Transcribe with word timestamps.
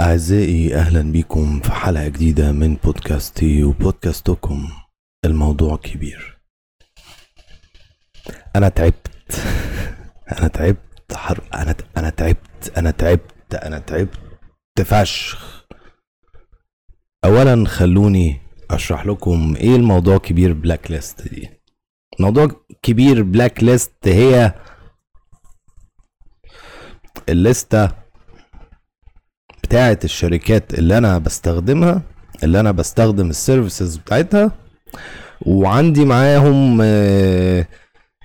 أعزائي 0.00 0.74
أهلا 0.74 1.12
بكم 1.12 1.60
في 1.60 1.72
حلقة 1.72 2.08
جديدة 2.08 2.52
من 2.52 2.74
بودكاستي 2.76 3.64
وبودكاستكم 3.64 4.68
الموضوع 5.24 5.76
كبير. 5.76 6.38
أنا 8.56 8.68
تعبت. 8.68 9.08
أنا 10.38 10.48
تعبت. 10.48 11.12
حر... 11.14 11.40
أنا 11.54 11.74
أنا 11.96 12.10
تعبت. 12.10 12.72
أنا 12.76 12.90
تعبت. 12.90 13.54
أنا 13.54 13.78
تعبت. 13.78 14.18
فشخ 14.84 15.64
أولا 17.24 17.64
خلوني 17.66 18.40
أشرح 18.70 19.06
لكم 19.06 19.56
إيه 19.56 19.76
الموضوع 19.76 20.18
كبير 20.18 20.52
black 20.52 20.90
list 20.90 21.28
دي. 21.28 21.50
موضوع 22.20 22.48
كبير 22.82 23.22
black 23.22 23.62
list 23.64 23.92
هي 24.08 24.54
الليستة 27.28 28.07
بتاعت 29.68 30.04
الشركات 30.04 30.74
اللي 30.74 30.98
أنا 30.98 31.18
بستخدمها 31.18 32.02
اللي 32.44 32.60
أنا 32.60 32.72
بستخدم 32.72 33.30
ال 33.30 33.37
services 33.37 33.96
بتاعتها. 33.96 34.52
وعندي 35.46 36.04
معاهم 36.04 36.78
آه، 36.82 37.66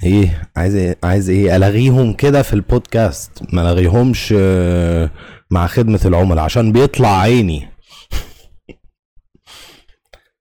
إيه 0.03 0.49
عايز 0.57 0.75
إيه 0.75 0.97
عايز 1.03 1.29
إيه 1.29 1.55
الغيهم 1.55 2.13
كده 2.13 2.41
في 2.41 2.53
البودكاست. 2.53 3.31
ما 3.53 3.61
الغيهمش 3.61 4.33
آه، 4.37 5.09
مع 5.51 5.67
خدمة 5.67 5.99
العملاء 6.05 6.43
عشان 6.43 6.71
بيطلع 6.71 7.19
عيني. 7.21 7.67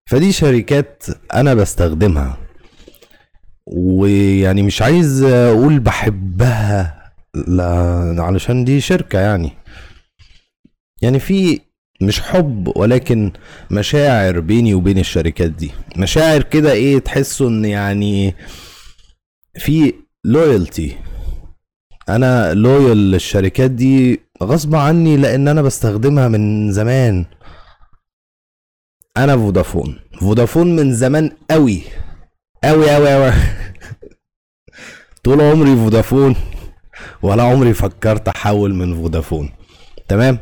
فدي 0.06 0.32
شركات 0.32 1.04
أنا 1.34 1.54
بستخدمها. 1.54 2.38
ويعني 3.66 4.62
مش 4.62 4.82
عايز 4.82 5.22
أقول 5.22 5.78
بحبها 5.78 7.02
لا 7.48 8.16
علشان 8.18 8.64
دي 8.64 8.80
شركة 8.80 9.18
يعني. 9.18 9.52
يعني 11.02 11.18
في 11.18 11.60
مش 12.02 12.20
حب 12.20 12.72
ولكن 12.76 13.32
مشاعر 13.70 14.40
بيني 14.40 14.74
وبين 14.74 14.98
الشركات 14.98 15.50
دي. 15.50 15.70
مشاعر 15.96 16.42
كده 16.42 16.72
إيه 16.72 16.98
تحسوا 16.98 17.48
إن 17.48 17.64
يعني 17.64 18.34
في 19.58 19.94
لويالتي 20.24 20.96
أنا 22.08 22.54
لويال 22.54 23.10
للشركات 23.10 23.70
دي 23.70 24.20
غصب 24.42 24.74
عني 24.74 25.16
لأن 25.16 25.48
أنا 25.48 25.62
بستخدمها 25.62 26.28
من 26.28 26.72
زمان. 26.72 27.24
أنا 29.16 29.36
فودافون. 29.36 30.00
فودافون 30.20 30.76
من 30.76 30.94
زمان 30.94 31.30
قوي 31.50 31.82
قوي 32.64 32.90
قوي 32.90 33.14
قوي 33.14 33.32
طول 35.24 35.40
عمري 35.40 35.76
فودافون 35.76 36.36
ولا 37.22 37.42
عمري 37.42 37.74
فكرت 37.74 38.28
أحول 38.28 38.74
من 38.74 38.94
فودافون. 38.94 39.50
تمام؟ 40.08 40.38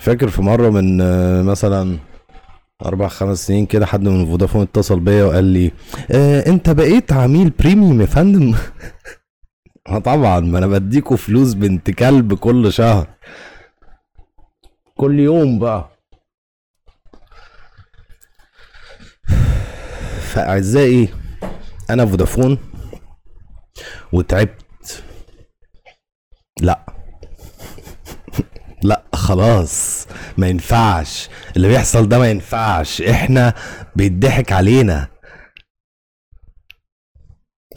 فاكر 0.00 0.28
في 0.28 0.42
مرة 0.42 0.70
من 0.70 1.00
آه، 1.00 1.42
مثلا 1.42 1.98
أربع 2.86 3.08
خمس 3.08 3.46
سنين 3.46 3.66
كده 3.66 3.86
حد 3.86 4.00
من 4.08 4.26
فودافون 4.26 4.62
اتصل 4.62 5.00
بيا 5.00 5.24
وقال 5.24 5.44
لي 5.44 5.72
آه 6.10 6.46
انت 6.46 6.70
بقيت 6.70 7.12
عميل 7.12 7.50
premium 7.50 8.00
يا 8.00 8.06
فندم؟ 8.06 8.54
آه 9.88 9.98
طبعا 9.98 10.40
ما 10.40 10.58
أنا 10.58 10.66
بديكوا 10.66 11.16
فلوس 11.16 11.54
بنت 11.54 11.90
كلب 11.90 12.34
كل 12.34 12.72
شهر. 12.72 13.06
كل 14.96 15.20
يوم 15.20 15.58
بقى. 15.58 15.90
فأعزائي 20.20 21.08
أنا 21.90 22.06
فودافون 22.06 22.58
وتعبت. 24.12 24.59
لا. 26.60 26.86
لا 28.82 29.02
خلاص. 29.14 30.06
ما 30.38 30.48
ينفعش. 30.48 31.28
اللي 31.56 31.68
بيحصل 31.68 32.08
ده 32.08 32.18
ما 32.18 32.30
ينفعش. 32.30 33.02
إحنا 33.02 33.54
بيضحك 33.96 34.52
علينا. 34.52 35.08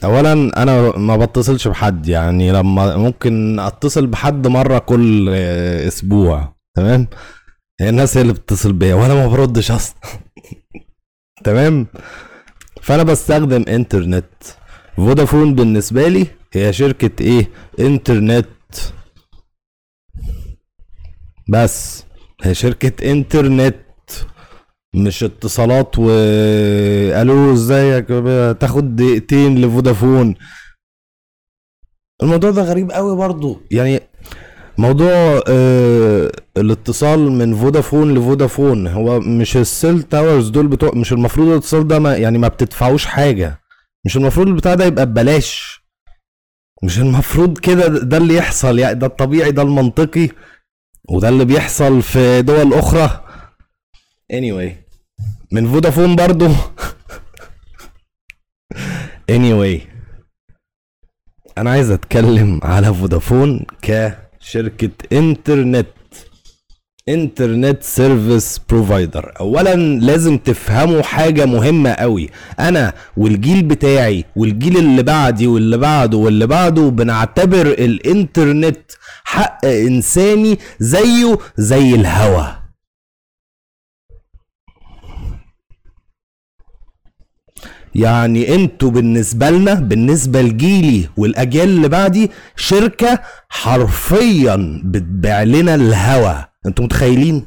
اولا 0.04 0.34
أنا 0.34 0.98
ما 0.98 1.18
بتصلش 1.18 1.68
بحد. 1.68 2.08
يعني 2.08 2.52
لما 2.52 2.98
ممكن 2.98 3.60
أتصل 3.60 4.08
بحد 4.08 4.48
مرة 4.48 4.78
كل 4.78 5.30
أسبوع. 5.88 6.56
تمام؟ 6.76 7.08
هي 7.82 7.90
الناس 7.90 8.18
هي 8.18 8.22
اللي 8.22 8.34
بتتصل 8.34 8.74
بيا 8.74 8.96
وأنا 8.96 9.14
ما 9.14 9.28
بردش 9.28 9.72
أصلا. 9.72 9.96
تمام؟ 11.46 11.88
فأنا 12.82 13.04
بستخدم 13.04 13.66
إنترنت. 13.68 14.34
فودافون 14.96 15.56
بالنسبة 15.56 16.08
لي 16.08 16.28
هي 16.54 16.74
شركة 16.74 17.24
إيه؟ 17.24 17.50
إنترنت 17.80 18.46
بس 21.50 22.04
هي 22.44 22.54
شركة 22.54 23.12
انترنت 23.12 23.76
مش 24.96 25.24
اتصالات 25.24 26.00
و 26.00 26.06
ألو 27.22 27.54
ازيك 27.54 28.08
تاخد 28.60 28.96
دقيقتين 28.96 29.62
لفودافون. 29.62 30.36
الموضوع 32.24 32.52
ده 32.52 32.62
غريب 32.62 32.92
قوي 32.92 33.16
برضو 33.16 33.62
يعني 33.72 34.00
موضوع 34.78 35.42
آه 35.48 36.32
الاتصال 36.58 37.20
من 37.32 37.56
فودافون 37.56 38.14
لفودافون 38.14 38.88
هو 38.88 39.20
مش 39.20 39.58
ال 39.58 39.66
cell 39.66 40.02
towers 40.04 40.50
دول 40.50 40.68
بتوع 40.68 40.92
مش 40.96 41.14
المفروض 41.14 41.48
الاتصال 41.48 41.88
ده 41.88 42.00
ما 42.00 42.16
يعني 42.18 42.38
ما 42.38 42.48
بتدفعوش 42.48 43.06
حاجة. 43.06 43.60
مش 44.06 44.18
المفروض 44.18 44.48
البتاع 44.48 44.74
ده 44.74 44.86
يبقى 44.86 45.06
ببلاش. 45.06 45.82
مش 46.84 47.00
المفروض 47.00 47.58
كده 47.58 47.88
ده 47.88 48.18
اللي 48.18 48.36
يحصل 48.36 48.80
يعني 48.80 49.00
ده 49.00 49.08
الطبيعي 49.08 49.52
ده 49.52 49.62
المنطقي. 49.62 50.30
وده 51.10 51.30
اللي 51.30 51.46
بيحصل 51.46 52.02
في 52.02 52.42
دول 52.42 52.74
أخرى. 52.74 53.24
Anyway. 54.34 54.72
من 55.52 55.72
فودافون 55.72 56.16
برضو. 56.16 56.50
Anyway. 59.32 59.80
أنا 61.58 61.72
عايز 61.72 61.90
أتكلم 61.92 62.60
على 62.64 62.94
فودافون 62.94 63.66
كشركة 63.82 64.90
إنترنت. 65.14 65.88
internet 67.10 67.84
service 67.84 68.62
provider. 68.70 69.34
اولا 69.40 69.76
لازم 69.76 70.38
تفهموا 70.38 71.02
حاجة 71.02 71.46
مهمة 71.46 71.94
قوي. 71.94 72.30
أنا 72.60 72.94
والجيل 73.18 73.64
بتاعي 73.64 74.26
والجيل 74.36 74.78
اللي 74.78 75.04
بعدي 75.04 75.48
واللي 75.48 75.78
بعده 75.78 76.18
واللي 76.18 76.48
بعده 76.48 76.90
بنعتبر 76.90 77.68
الإنترنت 77.68 78.92
حق 79.24 79.66
إنساني 79.66 80.58
زيه 80.80 81.38
زي 81.58 81.96
الهوا. 81.96 82.64
يعني 87.96 88.56
أنتوا 88.56 88.90
بالنسبة 88.92 89.50
لنا 89.50 89.74
بالنسبة 89.74 90.42
لجيلي 90.42 91.10
والأجيال 91.18 91.70
اللي 91.70 91.88
بعدي 91.88 92.32
شركة 92.56 93.20
حرفيا 93.50 94.82
بتبيع 94.86 95.44
لنا 95.44 95.76
الهوا. 95.76 96.46
أنتوا 96.66 96.86
متخيلين؟ 96.86 97.46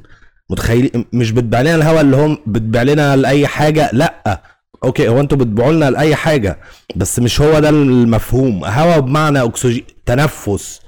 متخيلين؟ 0.50 1.04
مش 1.12 1.31
بتبيع 1.31 1.60
لنا 1.60 1.75
الهوا 1.75 2.00
اللي 2.00 2.16
هم 2.16 2.38
بتبيع 2.47 2.82
لنا 2.82 3.16
لأي 3.16 3.47
حاجة؟ 3.47 3.91
لأ. 3.92 4.42
أوكي 4.84 5.09
هو 5.09 5.20
أنتوا 5.20 5.38
بتبيعوا 5.38 5.72
لنا 5.72 5.91
لأي 5.91 6.15
حاجة 6.16 6.59
بس 6.97 7.19
مش 7.19 7.41
هو 7.41 7.59
ده 7.59 7.69
المفهوم. 7.69 8.65
هوا 8.65 8.98
بمعنى 8.98 9.42
أكسجين 9.42 9.84
تنفس. 10.06 10.81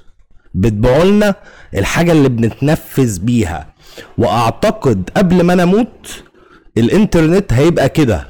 بتبيعوا 0.53 1.03
لنا 1.03 1.35
الحاجة 1.77 2.11
اللي 2.11 2.29
بنتنفس 2.29 3.17
بيها. 3.17 3.73
وأعتقد 4.17 5.09
قبل 5.17 5.43
ما 5.43 5.53
أنا 5.53 5.63
أموت 5.63 6.23
الإنترنت 6.77 7.53
هيبقى 7.53 7.89
كده. 7.89 8.27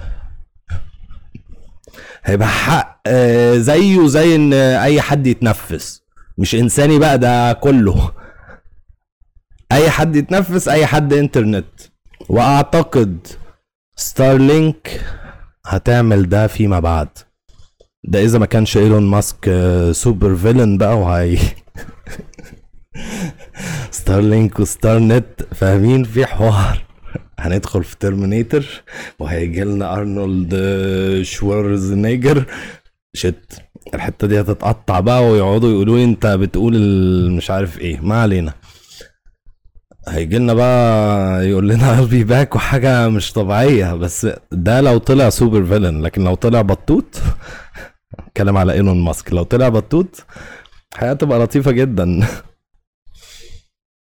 هيبقى 2.23 2.47
حق 2.47 3.01
آه، 3.07 3.57
زيه 3.57 4.07
زي 4.07 4.35
إن 4.35 4.53
أي 4.53 5.01
حد 5.01 5.27
يتنفس. 5.27 6.01
مش 6.37 6.55
إنساني 6.55 6.99
بقى 6.99 7.17
ده 7.19 7.53
كله. 7.53 8.11
أي 9.71 9.89
حد 9.89 10.15
يتنفس 10.15 10.67
أي 10.67 10.85
حد 10.85 11.13
إنترنت. 11.13 11.65
وأعتقد 12.29 13.27
ستارلينك 13.95 15.01
هتعمل 15.65 16.29
ده 16.29 16.47
فيما 16.47 16.79
بعد. 16.79 17.07
ده 18.03 18.23
إذا 18.23 18.39
ما 18.39 18.45
كانش 18.45 18.77
إيلون 18.77 19.03
ماسك 19.03 19.37
آه، 19.47 19.91
super 19.91 20.35
villain 20.35 20.77
بقى 20.77 20.97
وهي 20.99 21.37
ستارلينك 23.91 24.59
و 24.59 24.99
Skynet 24.99 25.43
فاهمين 25.55 26.03
في 26.03 26.25
حوار. 26.25 26.85
هندخل 27.39 27.83
في 27.83 27.97
Terminator 27.99 28.83
وهيجي 29.19 29.63
لنا 29.63 29.93
ارنولد 29.93 30.55
شوارزنيجر 31.23 32.45
shit 33.13 33.61
الحتة 33.93 34.27
دي 34.27 34.41
هتتقطع 34.41 34.99
بقى 34.99 35.23
ويقعدوا 35.25 35.71
يقولوا 35.71 35.97
لي 35.97 36.03
انت 36.03 36.27
بتقول 36.27 36.75
مش 37.31 37.51
عارف 37.51 37.79
إيه. 37.79 37.99
ما 38.01 38.21
علينا. 38.21 38.53
هيجي 40.07 40.37
لنا 40.37 40.53
بقى 40.53 41.47
يقول 41.49 41.69
لنا 41.69 42.01
be 42.03 42.23
back 42.23 42.55
وحاجة 42.55 43.09
مش 43.09 43.33
طبيعية. 43.33 43.93
بس 43.93 44.27
ده 44.51 44.81
لو 44.81 44.97
طلع 44.97 45.29
super 45.29 45.65
villain 45.65 46.01
لكن 46.01 46.23
لو 46.23 46.35
طلع 46.35 46.61
بطوط 46.61 47.05
اتكلم 48.27 48.57
على 48.57 48.73
إيلون 48.73 49.01
ماسك. 49.03 49.33
لو 49.33 49.43
طلع 49.43 49.69
بطوط 49.69 50.25
الحياة 50.93 51.13
تبقى 51.13 51.39
لطيفة 51.39 51.71
جدا. 51.71 52.27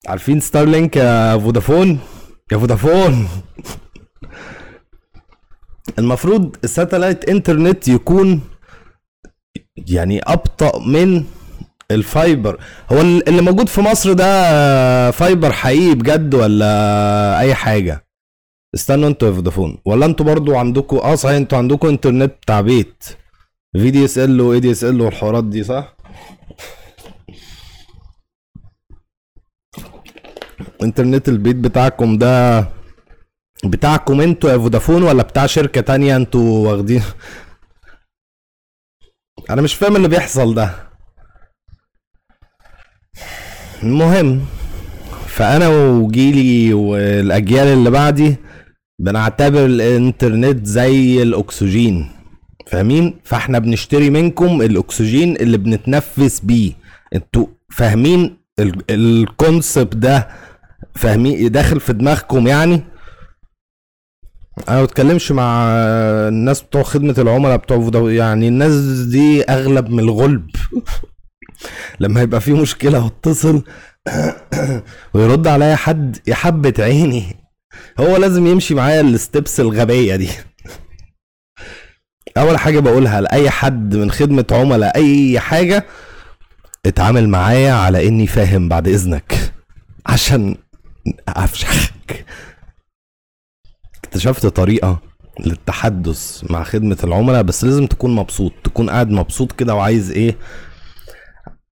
عارفين 0.07 0.39
ستارلينك 0.39 0.95
يا 0.95 1.37
فودافون؟ 1.37 1.99
يا 2.51 2.57
فودافون. 2.57 3.27
المفروض 5.99 6.55
ال 6.63 6.70
satellite 6.70 7.29
internet 7.29 7.87
يكون 7.87 8.41
يعني 9.77 10.19
أبطأ 10.21 10.79
من 10.79 11.23
ال 11.91 12.03
fiber 12.03 12.59
هو 12.91 13.01
اللي 13.01 13.41
موجود 13.41 13.69
في 13.69 13.81
مصر 13.81 14.13
ده 14.13 15.11
fiber 15.11 15.51
حقيقي 15.51 15.95
بجد 15.95 16.33
ولا 16.35 17.39
أي 17.39 17.55
حاجة؟ 17.55 18.05
استنوا 18.75 19.09
أنتوا 19.09 19.27
يا 19.27 19.33
فودافون. 19.33 19.77
ولا 19.85 20.05
أنتوا 20.05 20.25
برضو 20.25 20.55
عندكم 20.55 20.97
آه 20.97 21.15
صحيح 21.15 21.35
أنتوا 21.35 21.57
عندكم 21.57 21.87
انترنت 21.87 22.31
بتاع 22.41 22.61
بيت. 22.61 23.03
في 23.73 23.91
دي 23.91 24.05
اس 24.05 24.17
ال 24.17 24.41
واي 24.41 24.59
دي 24.59 24.71
اس 24.71 24.83
ال 24.83 25.01
والحوارات 25.01 25.43
دي 25.43 25.63
صح؟ 25.63 25.95
انترنت 30.83 31.29
البيت 31.29 31.55
بتاعكم 31.55 32.17
ده 32.17 32.65
بتاعكم 33.65 34.21
أنتوا 34.21 34.49
يا 34.51 34.57
فودافون 34.57 35.03
ولا 35.03 35.23
بتاع 35.23 35.45
شركة 35.45 35.81
تانية 35.81 36.15
أنتوا 36.15 36.67
واخدين؟ 36.69 37.01
أنا 39.49 39.61
مش 39.61 39.73
فاهم 39.75 39.95
اللي 39.95 40.07
بيحصل 40.07 40.53
ده. 40.55 40.73
المهم 43.83 44.41
فأنا 45.27 45.67
وجيلي 45.67 46.73
والأجيال 46.73 47.67
اللي 47.67 47.89
بعدي 47.89 48.35
بنعتبر 48.99 49.65
الانترنت 49.65 50.65
زي 50.65 51.23
الأكسجين 51.23 52.11
فاهمين؟ 52.67 53.19
فاحنا 53.23 53.59
بنشتري 53.59 54.09
منكم 54.09 54.61
الأكسجين 54.61 55.35
اللي 55.35 55.57
بنتنفس 55.57 56.39
بيه. 56.39 56.73
أنتوا 57.15 57.45
فاهمين 57.69 58.37
الكونسبت 58.89 59.95
ده؟ 59.95 60.27
فاهمين؟ 60.95 61.51
داخل 61.51 61.79
في 61.79 61.93
دماغكم 61.93 62.47
يعني؟ 62.47 62.83
أنا 64.69 64.77
ما 64.77 64.83
بتكلمش 64.83 65.31
مع 65.31 65.67
الناس 66.27 66.61
بتوع 66.61 66.83
خدمة 66.83 67.15
العملاء 67.17 67.57
بتوع 67.57 68.11
يعني 68.11 68.47
الناس 68.47 68.73
دي 68.99 69.43
أغلب 69.43 69.89
من 69.89 69.99
الغلب. 69.99 70.49
لما 71.99 72.21
يبقى 72.21 72.41
في 72.41 72.53
مشكلة 72.53 73.03
واتصل 73.03 73.63
ويرد 75.13 75.47
عليا 75.47 75.75
حد 75.75 76.17
يا 76.27 76.35
حبه 76.35 76.73
عيني. 76.79 77.35
هو 77.99 78.17
لازم 78.17 78.47
يمشي 78.47 78.75
معايا 78.75 79.01
الستبس 79.01 79.59
الغبية 79.59 80.15
دي. 80.15 80.29
أول 82.37 82.57
حاجة 82.57 82.79
بقولها 82.79 83.21
لأي 83.21 83.49
حد 83.49 83.95
من 83.95 84.11
خدمة 84.11 84.45
عملاء 84.51 84.95
أي 84.95 85.39
حاجة 85.39 85.85
اتعامل 86.85 87.29
معايا 87.29 87.73
على 87.73 88.07
إني 88.07 88.27
فاهم 88.27 88.69
بعد 88.69 88.87
إذنك. 88.87 89.53
عشان 90.05 90.55
أفشخك. 91.27 92.25
اكتشفت 93.95 94.45
طريقة 94.45 95.01
للتحدث 95.39 96.43
مع 96.51 96.63
خدمة 96.63 96.97
العملاء 97.03 97.41
بس 97.41 97.63
لازم 97.63 97.87
تكون 97.87 98.15
مبسوط 98.15 98.53
تكون 98.63 98.89
قاعد 98.89 99.09
مبسوط 99.09 99.51
كده 99.51 99.75
وعايز 99.75 100.11
إيه؟ 100.11 100.37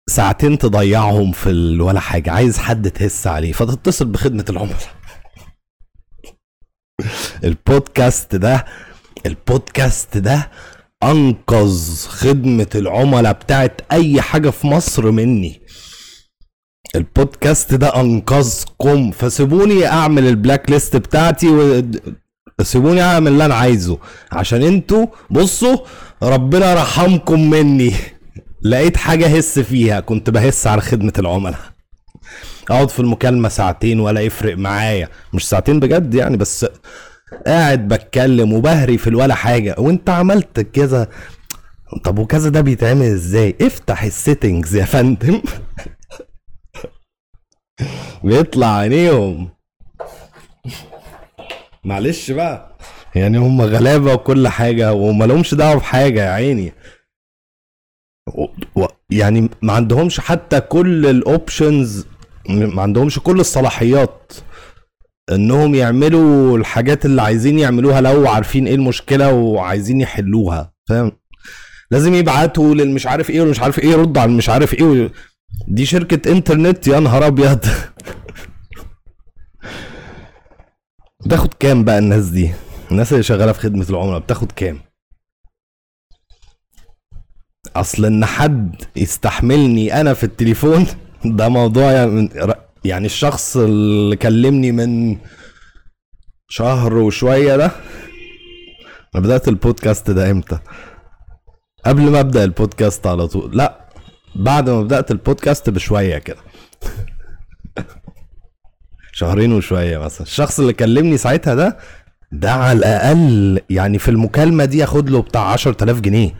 ساعتين 0.08 0.58
تضيعهم 0.58 1.32
في 1.32 1.78
ولا 1.80 2.00
حاجة 2.00 2.30
عايز 2.30 2.58
حد 2.58 2.90
تهيص 2.90 3.26
عليه 3.26 3.52
فتتصل 3.52 4.04
بخدمة 4.04 4.44
العملاء. 4.50 4.78
البودكاست 7.44 8.34
ده 8.34 8.64
البودكاست 9.26 10.16
ده 10.16 10.50
أنقذ 11.02 12.06
خدمة 12.06 12.70
العملاء 12.74 13.32
بتاعت 13.32 13.80
أي 13.92 14.20
حاجة 14.22 14.50
في 14.50 14.66
مصر 14.66 15.10
مني. 15.10 15.60
البودكاست 16.94 17.74
ده 17.74 18.00
أنقذكم. 18.00 19.10
فسيبوني 19.10 19.86
أعمل 19.86 20.26
ال 20.26 20.70
blacklist 20.70 20.96
بتاعتي 20.96 21.48
و... 21.48 21.82
سيبوني 22.62 23.02
أعمل 23.02 23.32
اللي 23.32 23.44
أنا 23.44 23.54
عايزه. 23.54 23.98
عشان 24.32 24.62
أنتوا 24.62 25.06
بصوا 25.30 25.76
ربنا 26.22 26.74
رحمكم 26.74 27.50
مني. 27.50 27.92
لقيت 28.62 28.96
حاجة 28.96 29.26
هس 29.36 29.58
فيها. 29.58 30.00
كنت 30.00 30.30
بهس 30.30 30.66
على 30.66 30.80
خدمة 30.80 31.12
العملاء. 31.18 31.60
أقعد 32.70 32.90
في 32.90 33.00
المكالمة 33.00 33.48
ساعتين 33.48 34.00
ولا 34.00 34.20
يفرق 34.20 34.56
معايا. 34.58 35.08
مش 35.32 35.48
ساعتين 35.48 35.80
بجد 35.80 36.14
يعني 36.14 36.36
بس 36.36 36.66
قاعد 37.46 37.88
بتكلم 37.88 38.52
وبهري 38.52 38.98
في 38.98 39.06
الولا 39.06 39.34
حاجة. 39.34 39.74
وانت 39.78 40.10
عملت 40.10 40.60
كذا. 40.60 41.08
طب 42.04 42.18
وكذا 42.18 42.48
ده 42.48 42.60
بيتعمل 42.60 43.06
إزاي؟ 43.06 43.56
افتح 43.60 44.02
السيتنجز 44.02 44.76
يا 44.76 44.84
فندم. 44.84 45.42
بيطلع 48.24 48.76
عينيهم. 48.76 49.48
معلش 51.84 52.30
بقى. 52.30 52.76
يعني 53.14 53.38
هم 53.38 53.60
غلابة 53.60 54.12
وكل 54.14 54.48
حاجة 54.48 54.92
وما 54.92 55.24
لهمش 55.24 55.54
دعوة 55.54 55.74
بحاجة 55.74 56.24
يا 56.24 56.30
عيني. 56.30 56.72
و... 58.76 58.84
يعني 59.10 59.50
ما 59.62 59.72
عندهمش 59.72 60.20
حتى 60.20 60.60
كل 60.60 61.06
الاوبشنز 61.06 62.06
ما 62.48 62.82
عندهمش 62.82 63.18
كل 63.18 63.40
الصلاحيات 63.40 64.32
انهم 65.32 65.74
يعملوا 65.74 66.58
الحاجات 66.58 67.04
اللي 67.04 67.22
عايزين 67.22 67.58
يعملوها 67.58 68.00
لو 68.00 68.28
عارفين 68.28 68.66
إيه 68.66 68.74
المشكلة 68.74 69.32
وعايزين 69.32 70.00
يحلوها 70.00 70.72
فاهم؟ 70.88 71.12
لازم 71.90 72.14
يبعتوا 72.14 72.74
للمش 72.74 73.06
عارف 73.06 73.30
إيه 73.30 73.40
والمش 73.40 73.60
عارف 73.60 73.78
إيه 73.78 73.90
يرد 73.90 74.18
على 74.18 74.32
مش 74.32 74.48
عارف 74.48 74.74
إيه 74.74 75.10
دي 75.68 75.86
شركة 75.86 76.32
انترنت 76.32 76.86
يا 76.88 77.00
نهار 77.00 77.26
أبيض. 77.26 77.66
بتاخد 81.26 81.54
كام 81.54 81.84
بقى 81.84 81.98
الناس 81.98 82.24
دي؟ 82.28 82.52
الناس 82.90 83.12
اللي 83.12 83.22
شغالة 83.22 83.52
في 83.52 83.60
خدمة 83.60 83.86
العملاء 83.90 84.18
بتاخد 84.18 84.52
كام؟ 84.52 84.80
أصل 87.76 88.04
إن 88.04 88.24
حد 88.24 88.82
يستحملني 88.96 90.00
أنا 90.00 90.14
في 90.14 90.24
التليفون 90.24 90.86
ده 91.24 91.48
موضوع 91.48 91.92
يعني 92.84 93.06
الشخص 93.06 93.56
اللي 93.56 94.16
كلمني 94.16 94.72
من 94.72 95.18
شهر 96.48 96.94
وشوية 96.94 97.56
ده. 97.56 97.70
أنا 99.14 99.22
بدأت 99.22 99.48
البودكاست 99.48 100.10
ده 100.10 100.30
إمتى؟ 100.30 100.58
قبل 101.86 102.02
ما 102.10 102.20
أبدأ 102.20 102.44
البودكاست 102.44 103.06
على 103.06 103.28
طول. 103.28 103.56
لأ 103.56 103.85
بعد 104.38 104.70
ما 104.70 104.82
بدأت 104.82 105.10
البودكاست 105.10 105.70
بشوية 105.70 106.18
كده. 106.18 106.38
شهرين 109.12 109.52
وشوية 109.52 109.98
مثلا. 109.98 110.26
الشخص 110.26 110.60
اللي 110.60 110.72
كلمني 110.72 111.16
ساعتها 111.16 111.54
ده 111.54 111.78
ده 112.32 112.52
على 112.52 112.78
الأقل 112.78 113.60
يعني 113.70 113.98
في 113.98 114.10
المكالمة 114.10 114.64
دي 114.64 114.78
ياخد 114.78 115.10
له 115.10 115.22
بتاع 115.22 115.42
10000 115.52 116.00
جنيه. 116.00 116.34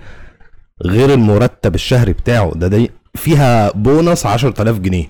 غير 0.85 1.15
المرتب 1.15 1.75
الشهري 1.75 2.13
بتاعه. 2.13 2.53
ده 2.55 2.69
دي 2.69 2.91
فيها 3.15 3.71
بونص 3.73 4.27
10000 4.27 4.79
جنيه. 4.79 5.09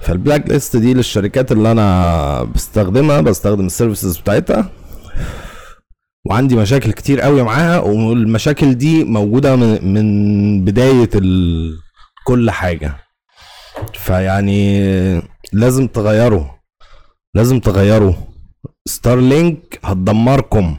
فال 0.00 0.48
blacklist 0.48 0.76
دي 0.76 0.94
للشركات 0.94 1.52
اللي 1.52 1.72
أنا 1.72 2.42
بستخدمها 2.42 3.20
بستخدم 3.20 3.66
ال 3.66 3.72
services 3.72 4.18
بتاعتها. 4.18 4.70
وعندي 6.24 6.56
مشاكل 6.56 6.92
كتير 6.92 7.20
قوي 7.20 7.42
معاها 7.42 7.78
والمشاكل 7.80 8.74
دي 8.74 9.04
موجودة 9.04 9.56
من, 9.56 9.94
من 9.94 10.64
بداية 10.64 11.10
ال... 11.14 11.78
كل 12.24 12.50
حاجة. 12.50 12.96
فيعني 13.94 14.82
لازم 15.52 15.86
تغيروا 15.86 16.44
لازم 17.34 17.60
تغيروا. 17.60 18.14
ستار 18.88 19.20
لينك 19.20 19.80
هتدمركم 19.84 20.76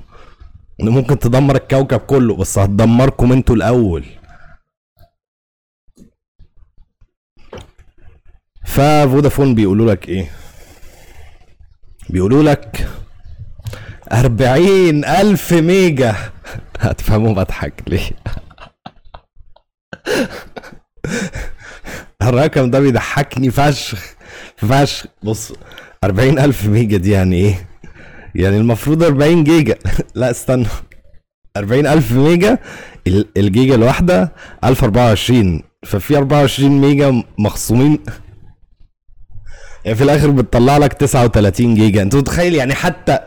ممكن 0.79 1.19
تدمر 1.19 1.55
الكوكب 1.55 1.99
كله 1.99 2.35
بس 2.35 2.57
هتدمركم 2.59 3.31
أنتوا 3.31 3.55
الأول. 3.55 4.05
ففودافون 8.65 9.55
بيقولوا 9.55 9.91
لك 9.91 10.09
إيه؟ 10.09 10.31
بيقولوا 12.09 12.43
لك 12.43 12.87
أربعين 14.11 15.05
ألف 15.05 15.53
ميجا. 15.53 16.15
هتفهموا 16.79 17.33
بضحك 17.33 17.73
ليه؟ 17.87 18.09
الرقم 22.21 22.71
ده 22.71 22.79
بيضحكني 22.79 23.51
فشخ 23.51 24.15
فشخ. 24.57 25.05
بص 25.23 25.51
أربعين 26.03 26.39
ألف 26.39 26.65
ميجا 26.65 26.97
دي 26.97 27.11
يعني 27.11 27.35
إيه؟ 27.35 27.67
يعني 28.35 28.57
المفروض 28.57 29.03
أربعين 29.03 29.43
جيجا. 29.43 29.75
لا 30.15 30.31
استنى. 30.31 30.67
أربعين 31.57 31.87
ألف 31.87 32.11
ميجا 32.11 32.57
الجيجا 33.37 33.75
الواحدة 33.75 34.33
ألف 34.63 34.83
أربعة 34.83 35.07
وعشرين. 35.07 35.63
ففي 35.85 36.17
أربعة 36.17 36.39
وعشرين 36.39 36.81
ميجا 36.81 37.23
مخصومين. 37.37 37.99
يعني 39.85 39.97
في 39.97 40.03
الآخر 40.03 40.29
بتطلع 40.31 40.77
لك 40.77 40.93
39 40.93 41.75
جيجا. 41.75 42.01
أنت 42.01 42.15
متخيل 42.15 42.55
يعني 42.55 42.73
حتى 42.75 43.19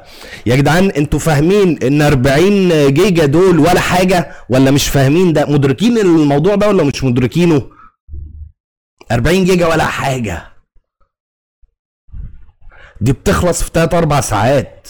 يا 0.46 0.56
جدعان 0.56 0.90
أنتوا 0.90 1.18
فاهمين 1.18 1.78
إن 1.82 2.02
40 2.02 2.94
جيجا 2.94 3.26
دول 3.26 3.58
ولا 3.58 3.80
حاجة 3.80 4.30
ولا 4.48 4.70
مش 4.70 4.88
فاهمين 4.88 5.32
ده 5.32 5.46
مدركين 5.46 5.98
الموضوع 5.98 6.54
ده 6.54 6.68
ولا 6.68 6.82
مش 6.84 7.04
مدركينه؟ 7.04 7.70
40 9.12 9.44
جيجا 9.44 9.66
ولا 9.66 9.84
حاجة. 9.84 10.42
دي 13.00 13.12
بتخلص 13.12 13.62
في 13.62 13.70
3 13.74 13.98
4 13.98 14.20
ساعات. 14.20 14.88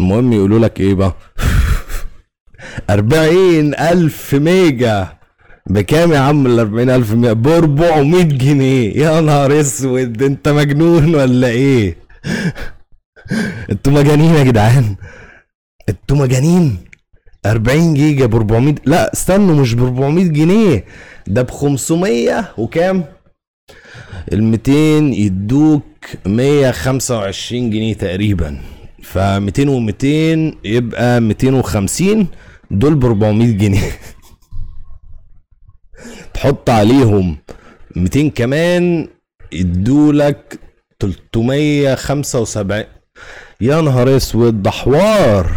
المهم 0.00 0.32
يقولوا 0.32 0.58
لك 0.58 0.80
إيه 0.80 0.94
بقى؟ 0.94 1.14
أربعين 2.90 3.74
ألف 3.74 4.34
ميجا. 4.34 5.23
بكام 5.70 6.12
يا 6.12 6.18
عم 6.18 6.46
ال 6.46 6.58
40000 6.60 7.12
ميجا 7.14 7.32
ب 7.32 7.48
400 7.48 8.22
جنيه. 8.22 8.96
يا 8.96 9.20
نهار 9.20 9.60
أسود. 9.60 10.22
أنت 10.22 10.48
مجنون 10.48 11.14
ولا 11.14 11.48
إيه؟ 11.48 11.96
أنتوا 13.70 13.92
مجانين 13.92 14.34
يا 14.34 14.44
جدعان. 14.44 14.96
أنتوا 15.88 16.16
مجانين. 16.16 16.76
40 17.46 17.94
جيجا 17.94 18.26
ب 18.26 18.34
400 18.34 18.74
لا 18.86 19.12
استنوا 19.12 19.54
مش 19.56 19.74
ب 19.74 19.82
400 19.82 20.24
جنيه. 20.24 20.84
ده 21.26 21.42
ب 21.42 21.50
500 21.50 22.54
وكام 22.58 23.04
ال 24.32 24.44
200 24.44 24.70
يدوك 25.14 25.84
125 26.26 27.70
جنيه 27.70 27.94
تقريبا. 27.94 28.58
ف 29.02 29.18
200 29.18 29.64
و200 29.64 30.54
يبقى 30.64 31.20
250 31.20 32.26
دول 32.70 32.94
ب 32.94 33.04
400 33.04 33.52
جنيه. 33.52 33.90
تحط 36.44 36.70
عليهم 36.70 37.36
200 37.96 38.28
كمان 38.30 39.08
يدولك 39.52 40.60
375 41.00 42.84
يا 43.60 43.80
نهار 43.80 44.16
أسود 44.16 44.62
ده 44.62 44.70
حوار. 44.70 45.52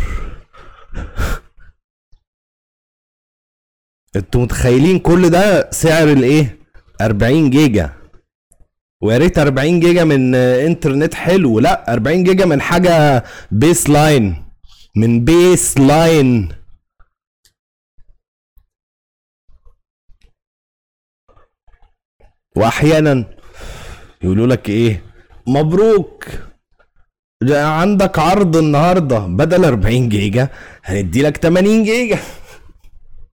أنتوا 4.15 4.41
متخيلين 4.41 5.00
كل 5.00 5.29
ده؟ 5.29 5.70
سعر 5.72 6.12
الإيه؟ 6.12 6.58
40 7.01 7.50
جيجا. 7.50 7.94
ويا 9.01 9.17
ريت 9.17 9.39
40 9.39 9.79
جيجا 9.79 10.03
من 10.03 10.36
إنترنت 10.36 11.13
حلو. 11.13 11.60
لا 11.60 11.94
40 11.94 12.24
جيجا 12.24 12.46
من 12.46 12.62
حاجة 12.62 13.24
baseline 13.51 14.45
من 14.96 15.25
baseline 15.25 16.50
وأحيانا 22.57 23.25
يقولوا 24.21 24.47
لك 24.47 24.69
إيه؟ 24.69 25.01
مبروك. 25.47 26.25
عندك 27.51 28.19
عرض 28.19 28.57
النهارده. 28.57 29.19
بدل 29.19 29.65
40 29.65 30.09
جيجا 30.09 30.49
هندي 30.83 31.21
لك 31.21 31.37
80 31.37 31.83
جيجا. 31.83 32.19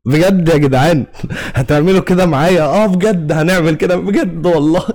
بجد 0.04 0.48
يا 0.48 0.56
جدعان. 0.56 1.06
هتعملوا 1.54 2.00
كده 2.00 2.26
معايا؟ 2.26 2.62
آه 2.62 2.86
بجد. 2.86 3.32
هنعمل 3.32 3.74
كده 3.74 3.96
بجد 3.96 4.46
والله. 4.46 4.86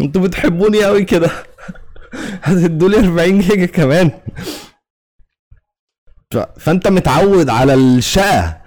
أنتوا 0.00 0.22
بتحبوني 0.22 0.84
قوي 0.84 1.04
كده. 1.04 1.30
هتدوا 2.42 2.88
لي 2.88 2.98
40 2.98 3.40
جيجا 3.40 3.66
كمان. 3.66 4.10
فأنت 6.58 6.88
متعود 6.88 7.48
على 7.50 7.74
الشقة. 7.74 8.60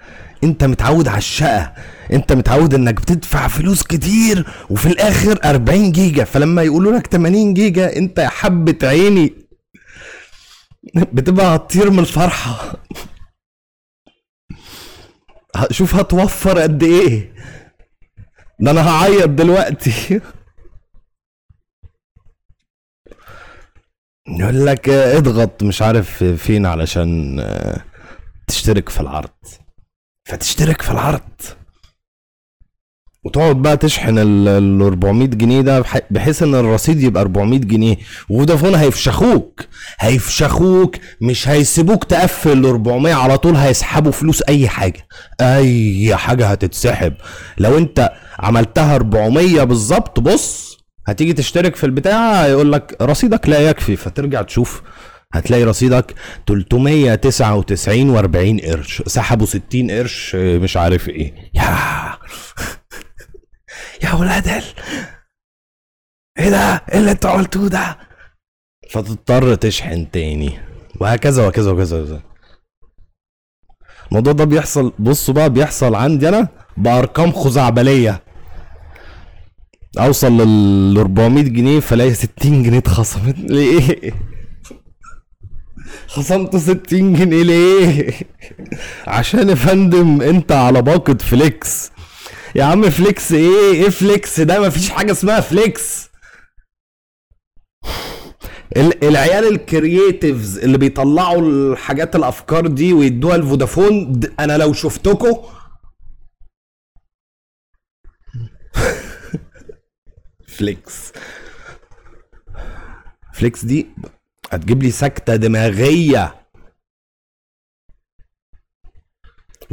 انت 0.44 0.64
متعود 0.64 1.08
على 1.08 1.18
الشقة. 1.18 1.72
انت 2.12 2.32
متعود 2.32 2.74
انك 2.74 2.94
بتدفع 2.94 3.48
فلوس 3.48 3.82
كتير 3.82 4.46
وفي 4.70 4.86
الآخر 4.86 5.38
40 5.44 5.92
جيجا 5.92 6.24
فلما 6.24 6.62
يقولوا 6.62 6.92
لك 6.98 7.06
80 7.06 7.54
جيجا 7.54 7.96
انت 7.96 8.18
يا 8.18 8.28
حبة 8.28 8.78
عيني. 8.88 9.34
بتبقى 10.94 11.56
هتطير 11.56 11.90
من 11.90 11.98
الفرحة. 11.98 12.72
شوف 15.70 15.94
هتوفر 15.94 16.58
قد 16.58 16.82
إيه. 16.82 17.34
ده 18.60 18.70
أنا 18.70 18.90
هعيط 18.90 19.28
دلوقتي. 19.28 20.20
يقول 24.28 24.66
لك 24.66 24.88
اضغط 24.88 25.62
مش 25.62 25.82
عارف 25.82 26.24
فين 26.24 26.66
علشان 26.66 27.36
تشترك 28.46 28.88
في 28.88 29.00
العرض. 29.00 29.30
فتشترك 30.24 30.82
في 30.82 30.90
العرض. 30.90 31.30
وتقعد 33.24 33.56
بقى 33.62 33.76
تشحن 33.76 34.18
ال 34.18 34.82
400 34.82 35.28
جنيه 35.28 35.60
ده 35.60 35.84
بحيث 36.10 36.42
إن 36.42 36.54
الرصيد 36.54 37.02
يبقى 37.02 37.22
400 37.22 37.58
جنيه. 37.58 37.96
وفودافون 38.28 38.74
هيفشخوك 38.74 39.60
هيفشخوك 40.00 40.96
مش 41.20 41.48
هيسيبوك 41.48 42.04
تقفل 42.04 42.52
ال 42.52 42.66
400 42.66 43.14
على 43.14 43.38
طول 43.38 43.56
هيسحبوا 43.56 44.12
فلوس 44.12 44.42
أي 44.48 44.68
حاجة. 44.68 45.06
أي 45.40 46.16
حاجة 46.16 46.46
هتتسحب. 46.46 47.14
لو 47.58 47.78
أنت 47.78 48.12
عملتها 48.38 48.94
400 48.96 49.64
بالظبط 49.64 50.20
بص 50.20 50.78
هتيجي 51.06 51.32
تشترك 51.32 51.76
في 51.76 51.84
البتاع 51.84 52.46
يقول 52.46 52.72
لك 52.72 52.96
رصيدك 53.02 53.48
لا 53.48 53.58
يكفي. 53.70 53.96
فترجع 53.96 54.42
تشوف 54.42 54.82
هتلاقي 55.32 55.64
رصيدك 55.64 56.14
399 56.46 58.16
و40 58.22 58.64
قرش. 58.70 59.02
سحبوا 59.06 59.46
60 59.46 59.90
قرش 59.90 60.34
مش 60.36 60.76
عارف 60.76 61.08
إيه. 61.08 61.34
يا 61.54 61.76
يا 64.04 64.12
ولاد 64.14 64.48
ال 64.48 64.64
إيه 66.38 66.50
ده؟ 66.50 66.82
إيه 66.92 66.98
اللي 66.98 67.10
أنتوا 67.10 67.30
عملتوه 67.30 67.68
ده؟ 67.68 67.98
فتضطر 68.90 69.54
تشحن 69.54 70.10
تاني. 70.10 70.58
وهكذا 71.00 71.46
وكذا 71.46 71.70
وكذا 71.70 72.22
الموضوع 74.08 74.32
ده 74.32 74.44
بيحصل 74.44 74.92
بصوا 74.98 75.34
بقى 75.34 75.50
بيحصل 75.50 75.94
عندي 75.94 76.28
أنا 76.28 76.48
بأرقام 76.76 77.32
خزعبلية. 77.32 78.22
أوصل 79.98 80.32
لل 80.40 80.98
400 80.98 81.42
جنيه 81.44 81.80
فلاقي 81.80 82.14
60 82.14 82.62
جنيه 82.62 82.78
اتخصمت. 82.78 83.38
ليه؟ 83.38 84.12
خصمت 86.06 86.56
60 86.56 87.12
جنيه 87.14 87.42
ليه؟ 87.42 88.12
عشان 89.06 89.48
يا 89.48 89.54
فندم 89.54 90.22
أنت 90.22 90.52
على 90.52 90.82
باقة 90.82 91.14
فليكس. 91.14 91.90
يا 92.54 92.64
عم 92.64 92.90
فليكس 92.90 93.32
إيه؟ 93.32 93.72
إيه 93.72 93.90
فليكس؟ 93.90 94.40
ده 94.40 94.60
مفيش 94.60 94.90
حاجة 94.90 95.12
اسمها 95.12 95.40
فليكس. 95.40 96.08
العيال 99.02 99.48
ال 99.52 99.63
creatives 99.63 100.58
اللي 100.58 100.78
بيطلعوا 100.78 101.40
الحاجات 101.40 102.16
الأفكار 102.16 102.66
دي 102.66 102.92
ويدوها 102.92 103.36
لفودافون 103.36 104.20
أنا 104.40 104.58
لو 104.58 104.72
شفتكم 104.72 105.36
فليكس. 110.56 111.12
فليكس 113.34 113.64
دي 113.64 113.86
هتجيب 114.52 114.82
لي 114.82 114.90
سكتة 114.90 115.36
دماغية. 115.36 116.43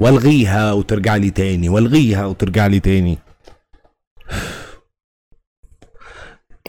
والغيها 0.01 0.73
وترجع 0.73 1.15
لي 1.15 1.29
تاني 1.29 1.69
والغيها 1.69 2.25
وترجع 2.25 2.67
لي 2.67 2.79
تاني. 2.79 3.17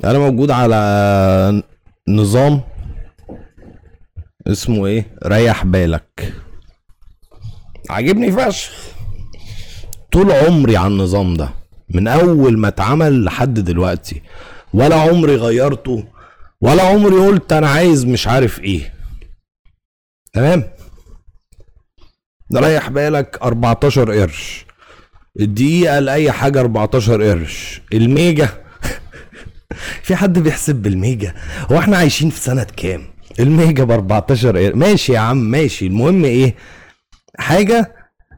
أنا 0.05 0.19
موجود 0.19 0.51
على 0.51 1.63
نظام 2.09 2.61
اسمه 4.47 4.87
إيه؟ 4.87 5.17
ريح 5.27 5.65
بالك. 5.65 6.35
عاجبني 7.91 8.33
فشخ. 8.33 8.73
طول 10.13 10.33
عمري 10.33 10.77
على 10.77 10.89
النظام 10.89 11.35
ده 11.35 11.49
من 11.89 12.09
أول 12.09 12.59
ما 12.59 12.69
اتعمل 12.69 13.25
لحد 13.25 13.55
دلوقتي. 13.55 14.23
ولا 14.75 14.97
عمري 14.97 15.37
غيرته 15.37 16.05
ولا 16.61 16.83
عمري 16.83 17.17
قلت 17.27 17.53
أنا 17.53 17.69
عايز 17.69 18.05
مش 18.05 18.29
عارف 18.29 18.61
إيه. 18.61 18.95
تمام؟ 20.33 20.65
ريح 22.61 22.89
بالك 22.89 23.39
14 23.43 24.13
قرش. 24.21 24.67
الدقيقة 25.41 25.99
لأي 25.99 26.33
حاجة 26.33 26.61
14 26.61 27.23
قرش. 27.23 27.83
الميجا. 27.93 28.49
في 30.03 30.17
حد 30.17 30.39
بيحسب 30.39 30.75
بالميجا؟ 30.75 31.35
هو 31.73 31.79
إحنا 31.79 31.97
عايشين 31.97 32.31
في 32.31 32.41
سنة 32.41 32.67
كام؟ 32.77 33.03
الميجا 33.41 33.85
ب 33.85 33.91
14 33.91 34.59
قرش. 34.59 34.75
ماشي 34.75 35.13
يا 35.13 35.19
عم 35.19 35.37
ماشي. 35.37 35.87
المهم 35.87 36.25
إيه؟ 36.25 36.55
حاجة 37.39 37.95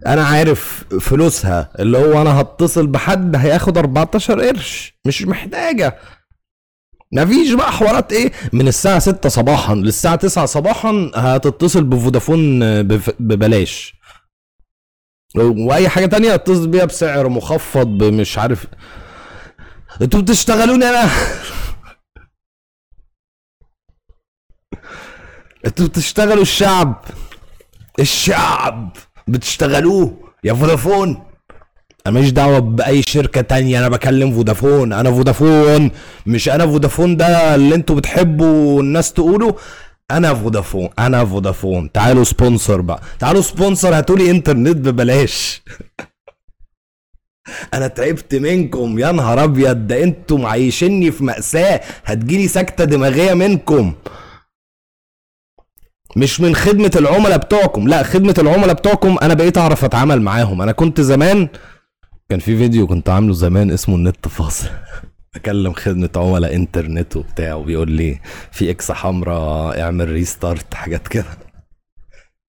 أنا 0.06 0.24
عارف 0.24 0.84
فلوسها 1.00 1.70
اللي 1.78 1.98
هو 1.98 2.22
أنا 2.22 2.40
هتصل 2.40 2.86
بحد 2.86 3.36
هياخد 3.36 3.78
14 3.78 4.40
قرش. 4.40 4.94
مش 5.06 5.22
محتاجة. 5.22 5.96
مفيش 7.12 7.52
بقى 7.52 7.72
حوارات 7.72 8.12
إيه؟ 8.12 8.32
من 8.52 8.68
الساعة 8.68 8.98
6 8.98 9.28
صباحا 9.28 9.74
للساعة 9.74 10.14
9 10.16 10.46
صباحا 10.46 11.10
هتتصل 11.14 11.84
بفودافون 11.84 12.60
ببلاش. 13.20 13.94
وأي 15.36 15.88
حاجة 15.88 16.06
تانية 16.06 16.34
اتصل 16.34 16.68
بيها 16.68 16.84
بسعر 16.84 17.28
مخفض 17.28 18.02
مش 18.04 18.38
عارف. 18.38 18.66
أنتوا 20.02 20.20
بتشتغلوني 20.20 20.84
أنا 20.84 21.08
أنتوا 25.66 25.86
بتشتغلوا 25.86 26.42
الشعب. 26.42 27.04
الشعب 28.00 28.96
بتشتغلوه. 29.28 30.16
يا 30.44 30.54
فودافون. 30.54 31.22
أنا 32.06 32.14
ماليش 32.14 32.30
دعوة 32.30 32.58
بأي 32.58 33.02
شركة 33.02 33.40
تانية. 33.40 33.78
أنا 33.78 33.88
بكلم 33.88 34.32
فودافون. 34.32 34.92
أنا 34.92 35.10
فودافون. 35.10 35.90
مش 36.26 36.48
أنا 36.48 36.66
فودافون 36.66 37.16
ده 37.16 37.54
اللي 37.54 37.74
أنتوا 37.74 37.96
بتحبوا 37.96 38.80
الناس 38.82 39.12
تقولوا 39.12 39.52
أنا 40.16 40.34
فودافون 40.34 40.88
أنا 40.98 41.24
فودافون. 41.24 41.92
تعالوا 41.92 42.24
sponsor 42.24 42.80
بقى. 42.80 43.00
تعالوا 43.18 43.40
sponsor 43.42 43.94
هاتولي 43.98 44.30
انترنت 44.30 44.76
ببلاش. 44.76 45.62
أنا 47.74 47.86
تعبت 47.86 48.34
منكم. 48.34 48.98
يا 48.98 49.12
نهار 49.12 49.44
أبيض 49.44 49.86
ده 49.86 50.02
أنتوا 50.02 50.38
معيشني 50.38 51.10
في 51.10 51.24
مأساة. 51.24 51.80
هتجيلي 52.04 52.48
سكتة 52.48 52.84
دماغية 52.84 53.34
منكم. 53.34 53.94
مش 56.16 56.40
من 56.40 56.54
خدمة 56.54 56.90
العملاء 56.96 57.38
بتوعكم. 57.38 57.88
لا 57.88 58.02
خدمة 58.02 58.34
العملاء 58.38 58.74
بتوعكم. 58.74 59.16
أنا 59.22 59.34
بقيت 59.34 59.58
أعرف 59.58 59.84
أتعامل 59.84 60.22
معاهم. 60.22 60.62
أنا 60.62 60.72
كنت 60.72 61.00
زمان 61.00 61.48
كان 62.28 62.38
في 62.38 62.56
فيديو 62.56 62.86
كنت 62.86 63.08
عامله 63.10 63.32
زمان 63.34 63.70
اسمه 63.70 63.94
النت 63.96 64.28
فاصل. 64.28 64.68
بكلم 65.34 65.72
خدمة 65.72 66.10
عملاء 66.16 66.54
إنترنت 66.54 67.16
وبتاع 67.16 67.54
وبيقول 67.54 67.90
لي 67.90 68.20
في 68.52 68.70
X 68.70 68.90
حمراء 68.92 69.80
اعمل 69.80 70.08
restart 70.08 70.74
حاجات 70.74 71.08
كده. 71.08 71.24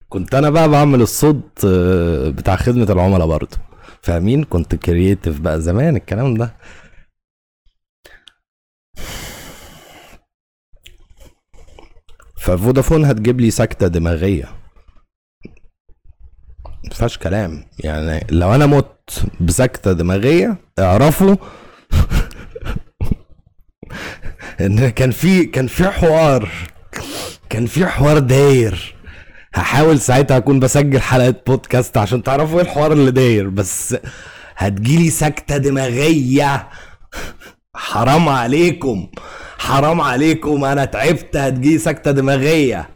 كنت 0.08 0.34
أنا 0.34 0.50
بقى 0.50 0.68
بعمل 0.68 1.00
الصوت 1.02 1.64
آه، 1.64 2.28
بتاع 2.30 2.56
خدمة 2.56 2.84
العملاء 2.92 3.26
برضه. 3.26 3.56
فاهمين؟ 4.02 4.44
كنت 4.44 4.74
creative 4.74 5.40
بقى 5.40 5.60
زمان 5.60 5.96
الكلام 5.96 6.34
ده. 6.34 6.54
ففودافون 12.36 13.04
هتجيب 13.04 13.40
لي 13.40 13.50
سكتة 13.50 13.86
دماغية. 13.88 14.48
مفيهاش 16.84 17.18
كلام. 17.18 17.64
يعني 17.84 18.26
لو 18.30 18.54
أنا 18.54 18.66
مت 18.66 19.24
بسكتة 19.40 19.92
دماغية 19.92 20.56
اعرفوا 20.78 21.36
إن 24.60 24.88
كان 24.88 25.10
في 25.10 25.44
كان 25.44 25.66
في 25.66 25.90
حوار. 25.90 26.48
كان 27.50 27.66
في 27.66 27.86
حوار 27.86 28.18
داير. 28.18 28.94
هحاول 29.54 30.00
ساعتها 30.00 30.36
أكون 30.36 30.60
بسجل 30.60 31.00
حلقة 31.00 31.34
بودكاست 31.46 31.96
عشان 31.96 32.22
تعرفوا 32.22 32.60
إيه 32.60 32.66
الحوار 32.66 32.92
اللي 32.92 33.10
داير 33.10 33.48
بس 33.48 33.96
هتجيلي 34.56 35.10
سكته 35.10 35.56
دماغية. 35.56 36.68
حرام 37.76 38.28
عليكم. 38.28 39.10
حرام 39.58 40.00
عليكم. 40.00 40.64
أنا 40.64 40.84
تعبت. 40.84 41.36
هتجيلي 41.36 41.78
سكته 41.78 42.10
دماغية. 42.10 42.90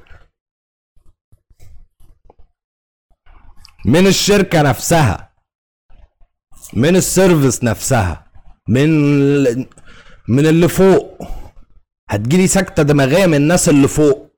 من 3.85 4.07
الشركة 4.07 4.63
نفسها. 4.63 5.31
من 6.73 6.97
ال 6.97 7.05
service 7.05 7.65
نفسها. 7.65 8.27
من 8.69 8.91
من 10.31 10.47
اللي 10.47 10.69
فوق. 10.69 11.23
هتجيلي 12.11 12.47
سكتة 12.47 12.83
دماغية 12.83 13.27
من 13.27 13.35
الناس 13.35 13.69
اللي 13.69 13.89
فوق. 13.89 14.31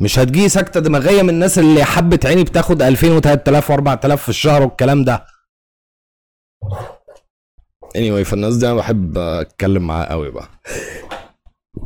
مش 0.00 0.18
هتجيلي 0.18 0.48
سكتة 0.48 0.80
دماغية 0.80 1.22
من 1.22 1.28
الناس 1.30 1.58
اللي 1.58 1.84
حبة 1.84 2.20
عيني 2.24 2.44
بتاخد 2.44 2.82
2000 2.82 3.20
و3000 3.20 3.64
و4000 3.64 4.14
في 4.14 4.28
الشهر 4.28 4.62
والكلام 4.62 5.04
ده. 5.04 5.26
Anyway 7.98 8.22
فالناس 8.22 8.56
دي 8.56 8.66
أنا 8.66 8.74
بحب 8.74 9.18
أتكلم 9.18 9.86
معاها 9.86 10.10
قوي 10.10 10.30
بقى. 10.30 10.48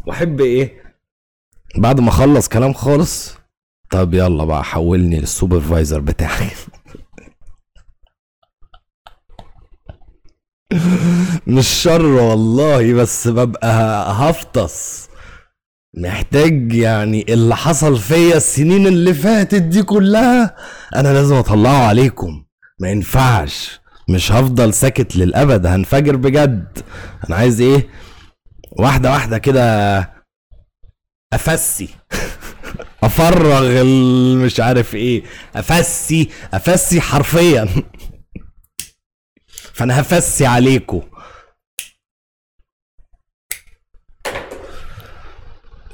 واحب 0.06 0.40
إيه؟ 0.40 0.82
بعد 1.76 2.00
ما 2.00 2.08
أخلص 2.08 2.48
كلام 2.48 2.72
خالص 2.72 3.34
طب 3.90 4.14
يلا 4.14 4.44
بقى 4.44 4.64
حولني 4.64 5.20
لل 5.20 5.34
supervisor 5.34 6.00
بتاعي. 6.00 6.50
مش 11.46 11.68
شر 11.68 12.06
والله 12.06 12.92
بس 12.94 13.28
ببقى 13.28 13.72
هفطس. 14.12 15.08
محتاج 15.96 16.72
يعني 16.72 17.26
اللي 17.28 17.56
حصل 17.56 17.98
فيا 17.98 18.36
السنين 18.36 18.86
اللي 18.86 19.14
فاتت 19.14 19.62
دي 19.62 19.82
كلها 19.82 20.56
أنا 20.96 21.12
لازم 21.12 21.34
أطلعه 21.34 21.86
عليكم. 21.88 22.44
ما 22.80 22.88
ينفعش. 22.90 23.80
مش 24.08 24.32
هفضل 24.32 24.74
ساكت 24.74 25.16
للأبد 25.16 25.66
هنفجر 25.66 26.16
بجد. 26.16 26.78
أنا 27.28 27.36
عايز 27.36 27.60
إيه؟ 27.60 27.88
واحدة 28.72 29.10
واحدة 29.10 29.38
كده 29.38 29.98
أفسي. 31.32 31.88
أفرغ 33.04 33.84
مش 34.44 34.60
عارف 34.60 34.94
إيه. 34.94 35.22
أفسي 35.56 36.28
أفسي 36.54 37.00
حرفيا. 37.00 37.68
فانا 39.78 40.00
هفسي 40.00 40.46
عليكم 40.46 41.02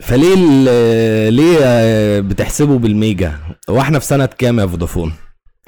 فليه 0.00 0.34
ليه 1.28 2.20
بتحسبوا 2.20 2.78
بالميجا؟ 2.78 3.38
هو 3.70 3.80
إحنا 3.80 3.98
في 3.98 4.06
سنة 4.06 4.26
كام 4.26 4.60
يا 4.60 4.66
فودافون؟ 4.66 5.12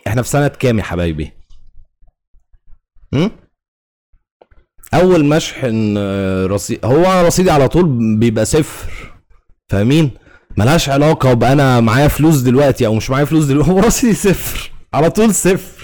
إحنا 0.07 0.23
في 0.23 0.29
سنة 0.29 0.49
كام 0.49 0.79
يا 0.79 0.83
حبايبي؟ 0.85 1.33
أول 4.95 5.25
ما 5.25 5.37
اشحن 5.37 5.99
رصيد 6.47 6.85
هو 6.85 7.27
رصيدي 7.27 7.51
على 7.51 7.69
طول 7.69 8.17
بيبقى 8.19 8.45
صفر. 8.45 8.91
فاهمين؟ 9.69 10.11
ملهاش 10.57 10.89
علاقة 10.89 11.31
وبقى 11.33 11.53
أنا 11.53 11.81
معايا 11.81 12.09
فلوس 12.09 12.37
دلوقتي 12.37 12.87
أو 12.87 12.95
مش 12.95 13.11
معايا 13.11 13.25
فلوس 13.25 13.45
دلوقتي. 13.45 13.71
هو 13.71 13.81
رصيدي 13.81 14.15
صفر. 14.15 14.71
على 14.95 15.11
طول 15.11 15.35
صفر. 15.35 15.76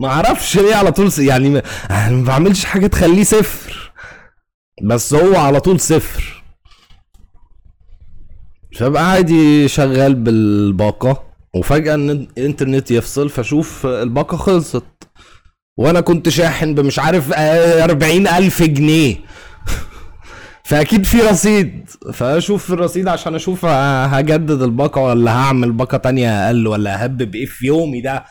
ما 0.00 0.08
أعرفش 0.08 0.58
ليه 0.58 0.74
على 0.74 0.92
طول 0.92 1.10
يعني 1.18 1.48
ما, 1.50 1.62
ما 2.10 2.24
بعملش 2.24 2.64
حاجة 2.64 2.86
تخليه 2.86 3.24
صفر. 3.24 3.92
بس 4.82 5.14
هو 5.14 5.36
على 5.36 5.60
طول 5.60 5.80
صفر. 5.80 6.42
فبقى 8.76 9.10
عادي 9.10 9.68
شغال 9.68 10.14
بالباقة 10.14 11.22
وفجأة 11.54 11.94
الإنترنت 11.94 12.90
يفصل 12.90 13.28
فاشوف 13.28 13.86
الباقة 13.86 14.36
خلصت. 14.36 14.84
وأنا 15.78 16.00
كنت 16.00 16.28
شاحن 16.28 16.74
بمش 16.74 16.98
عارف 16.98 17.32
أربعين 17.82 18.28
ألف 18.28 18.62
جنيه. 18.62 19.16
فأكيد 20.68 21.04
في 21.04 21.20
رصيد. 21.20 21.90
فأشوف 22.12 22.72
الرصيد 22.72 23.08
عشان 23.08 23.34
أشوف 23.34 23.64
هجدد 23.64 24.62
الباقة 24.62 25.00
ولا 25.00 25.30
هعمل 25.32 25.72
باقة 25.72 25.98
تانية 25.98 26.46
أقل 26.46 26.66
ولا 26.66 27.04
أهبب 27.04 27.34
إيه 27.34 27.46
في 27.46 27.66
يومي 27.66 28.00
ده. 28.00 28.24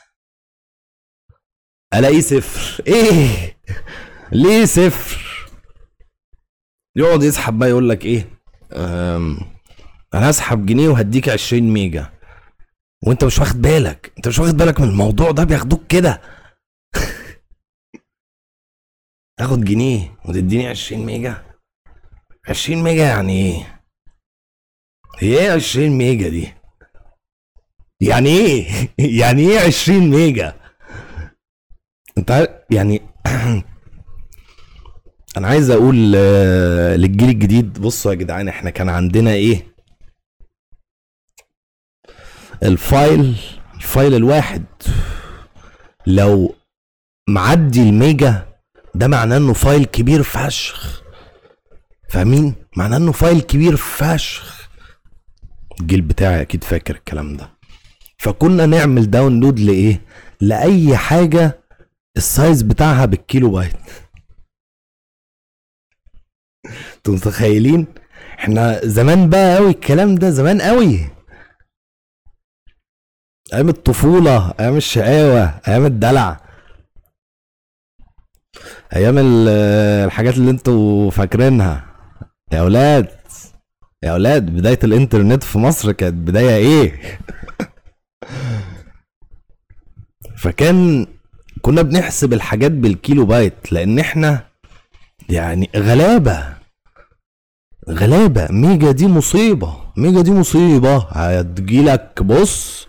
ألاقيه 1.93 2.21
صفر. 2.21 2.84
إيه؟ 2.88 3.58
ليه 4.32 4.65
صفر؟ 4.65 5.26
يقعد 6.95 7.24
يسحب 7.24 7.60
بقى 7.60 7.69
يقول 7.69 7.89
لك 7.89 8.06
إيه؟ 8.06 8.30
أنا 10.13 10.30
هسحب 10.30 10.65
جنيه 10.65 10.89
وهديك 10.89 11.30
20 11.30 11.63
ميجا. 11.63 12.12
وأنت 13.04 13.24
مش 13.24 13.39
واخد 13.39 13.62
بالك. 13.62 14.13
أنت 14.17 14.28
مش 14.28 14.39
واخد 14.39 14.58
بالك 14.58 14.80
من 14.82 14.89
الموضوع 14.89 15.32
ده؟ 15.32 15.43
بياخدوك 15.43 15.88
كده. 15.88 16.21
تاخد 19.39 19.63
جنيه 19.65 20.17
وتديني 20.26 20.67
20 20.67 21.06
ميجا. 21.06 21.45
20 22.50 22.84
ميجا 22.84 23.04
يعني 23.04 23.34
إيه؟ 23.34 23.82
هي 25.19 25.39
إيه 25.39 25.52
20 25.52 25.89
ميجا 25.89 26.30
دي؟ 26.30 26.54
يعني 28.02 28.30
إيه؟ 28.30 28.89
يعني 29.21 29.41
إيه 29.41 29.60
20 29.60 30.00
ميجا؟ 30.00 30.64
انت 32.17 32.60
يعني 32.69 33.01
أنا 35.38 35.47
عايز 35.47 35.69
أقول 35.69 35.95
للجيل 36.13 37.30
الجديد 37.30 37.82
بصوا 37.82 38.12
يا 38.12 38.17
جدعان 38.17 38.47
إحنا 38.47 38.69
كان 38.69 38.89
عندنا 38.89 39.32
إيه؟ 39.32 39.75
ال 42.63 42.78
file 42.78 43.36
ال 43.76 43.84
file 43.84 44.15
الواحد. 44.15 44.63
لو 46.08 46.56
معدي 47.30 47.82
الميجا 47.82 48.47
ده 48.95 49.08
معناه 49.08 49.38
انه 49.38 49.54
file 49.54 49.86
كبير 49.86 50.23
فشخ. 50.23 51.01
فاهمين؟ 52.10 52.56
معناه 52.78 52.97
انه 52.97 53.12
file 53.12 53.41
كبير 53.41 53.75
فشخ. 53.75 54.69
الجيل 55.82 56.01
بتاعي 56.01 56.41
أكيد 56.41 56.63
فاكر 56.63 56.95
الكلام 56.95 57.38
ده. 57.38 57.49
فكنا 58.17 58.65
نعمل 58.65 59.12
download 59.12 59.60
لإيه؟ 59.60 60.01
لأي 60.41 60.97
حاجة 60.97 61.64
ال 62.17 62.26
size 62.26 62.62
بتاعها 62.62 63.06
بالكيلو 63.06 63.51
بايت 63.51 63.75
أنتوا 66.97 67.13
متخيلين؟ 67.13 67.88
إحنا 68.39 68.86
زمان 68.86 69.30
بقى 69.30 69.56
قوي 69.56 69.69
الكلام 69.69 70.15
ده 70.15 70.30
زمان 70.30 70.62
قوي 70.62 70.99
أيام 73.54 73.69
الطفولة 73.69 74.54
أيام 74.60 74.75
الشقاوة 74.78 75.62
أيام 75.67 75.86
الدلع. 75.86 76.41
أيام 78.95 79.17
ال- 79.17 79.47
الحاجات 80.06 80.38
اللي 80.38 80.51
أنتوا 80.51 81.12
فاكرينها. 81.12 81.95
يا 82.51 82.60
أولاد 82.60 83.10
يا 84.04 84.12
أولاد 84.12 84.45
بداية 84.45 84.80
الإنترنت 84.84 85.43
في 85.43 85.58
مصر 85.58 85.91
كانت 85.91 86.13
بداية 86.13 86.56
إيه؟ 86.56 87.19
فكان 90.43 91.08
كنا 91.65 91.82
بنحسب 91.82 92.34
الحاجات 92.34 92.71
بالكيلو 92.71 93.25
بايت 93.25 93.71
لأن 93.71 93.99
إحنا 93.99 94.43
يعني 95.30 95.69
غلابة 95.75 96.43
غلابة. 97.89 98.47
ميجا 98.51 98.91
دي 98.91 99.08
مصيبة 99.08 99.73
ميجا 99.97 100.21
دي 100.21 100.32
مصيبة. 100.32 100.97
هتجيلك 100.97 102.23
بص 102.23 102.88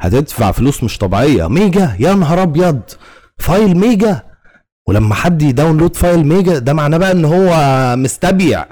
هتدفع 0.00 0.52
فلوس 0.52 0.84
مش 0.84 0.98
طبيعية. 0.98 1.48
ميجا 1.48 1.96
يا 2.00 2.14
نهار 2.14 2.42
أبيض. 2.42 2.80
file 3.38 3.76
ميجا. 3.78 4.22
ولما 4.88 5.14
حد 5.14 5.42
ي 5.42 5.48
download 5.48 5.96
file 5.96 6.26
ميجا 6.26 6.58
ده 6.58 6.72
معناه 6.72 6.98
بقى 6.98 7.12
إن 7.12 7.24
هو 7.24 7.54
مستبيع. 7.96 8.66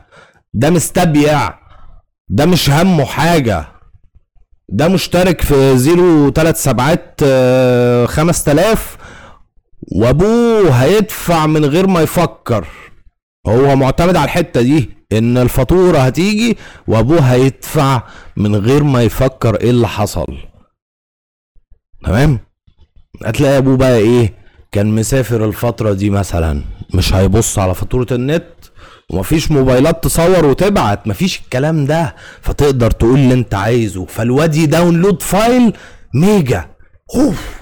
ده 0.54 0.70
مستبيع. 0.70 1.54
ده 2.28 2.46
مش 2.46 2.70
همه 2.70 3.04
حاجة. 3.04 3.64
ده 4.68 4.88
مشترك 4.88 5.40
في 5.40 5.78
زيرو 5.78 6.28
تلات 6.28 6.56
سبعات 6.56 7.20
آه، 7.22 8.06
خمس 8.06 8.44
تلاف. 8.44 8.97
وابوه 9.92 10.70
هيدفع 10.70 11.46
من 11.46 11.64
غير 11.64 11.87
ما 11.87 12.01
يفكر. 12.01 12.66
هو 13.46 13.77
معتمد 13.77 14.16
على 14.16 14.24
الحتة 14.24 14.62
دي 14.62 14.90
إن 15.12 15.38
الفاتورة 15.38 15.98
هتيجي 15.98 16.57
وابوه 16.88 17.20
هيدفع 17.20 18.03
من 18.37 18.57
غير 18.57 18.83
ما 18.85 19.03
يفكر 19.03 19.61
إيه 19.61 19.70
اللي 19.70 19.88
حصل. 19.88 20.38
تمام؟ 22.05 22.38
هتلاقي 23.24 23.59
أبوه 23.59 23.77
بقى 23.77 23.96
إيه؟ 23.96 24.35
كان 24.72 24.87
مسافر 24.87 25.44
الفترة 25.44 25.92
دي 25.92 26.11
مثلا 26.11 26.62
مش 26.94 27.14
هيبص 27.14 27.59
على 27.59 27.74
فاتورة 27.74 28.07
النت 28.12 28.46
ومفيش 29.11 29.51
موبايلات 29.51 30.05
تصور 30.05 30.44
وتبعت 30.46 31.07
مفيش 31.07 31.38
الكلام 31.40 31.87
ده. 31.87 32.16
فتقدر 32.42 32.90
تقول 32.90 33.18
اللي 33.18 33.35
أنت 33.35 33.55
عايزه. 33.55 34.05
فالواد 34.07 34.55
ي 34.54 34.62
download 34.62 35.22
file 35.22 35.72
ميجا. 36.14 36.70
أوف! 37.14 37.58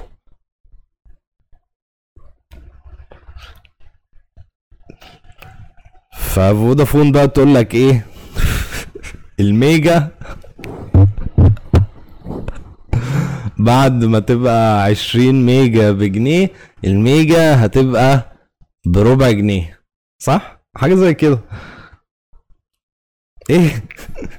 ففودافون 6.37 7.12
بقى 7.12 7.29
تقول 7.29 7.55
لك 7.55 7.75
إيه؟ 7.75 8.07
الميجا. 9.40 10.09
بعد 13.59 14.05
ما 14.05 14.18
تبقى 14.18 14.83
20 14.85 15.46
ميجا 15.46 15.90
بجنيه 15.90 16.51
الميجا 16.85 17.64
هتبقى 17.64 18.33
بربع 18.87 19.31
جنيه. 19.31 19.81
صح؟ 20.18 20.61
حاجة 20.77 20.94
زي 20.94 21.14
كده. 21.14 21.38
إيه؟ 23.51 23.85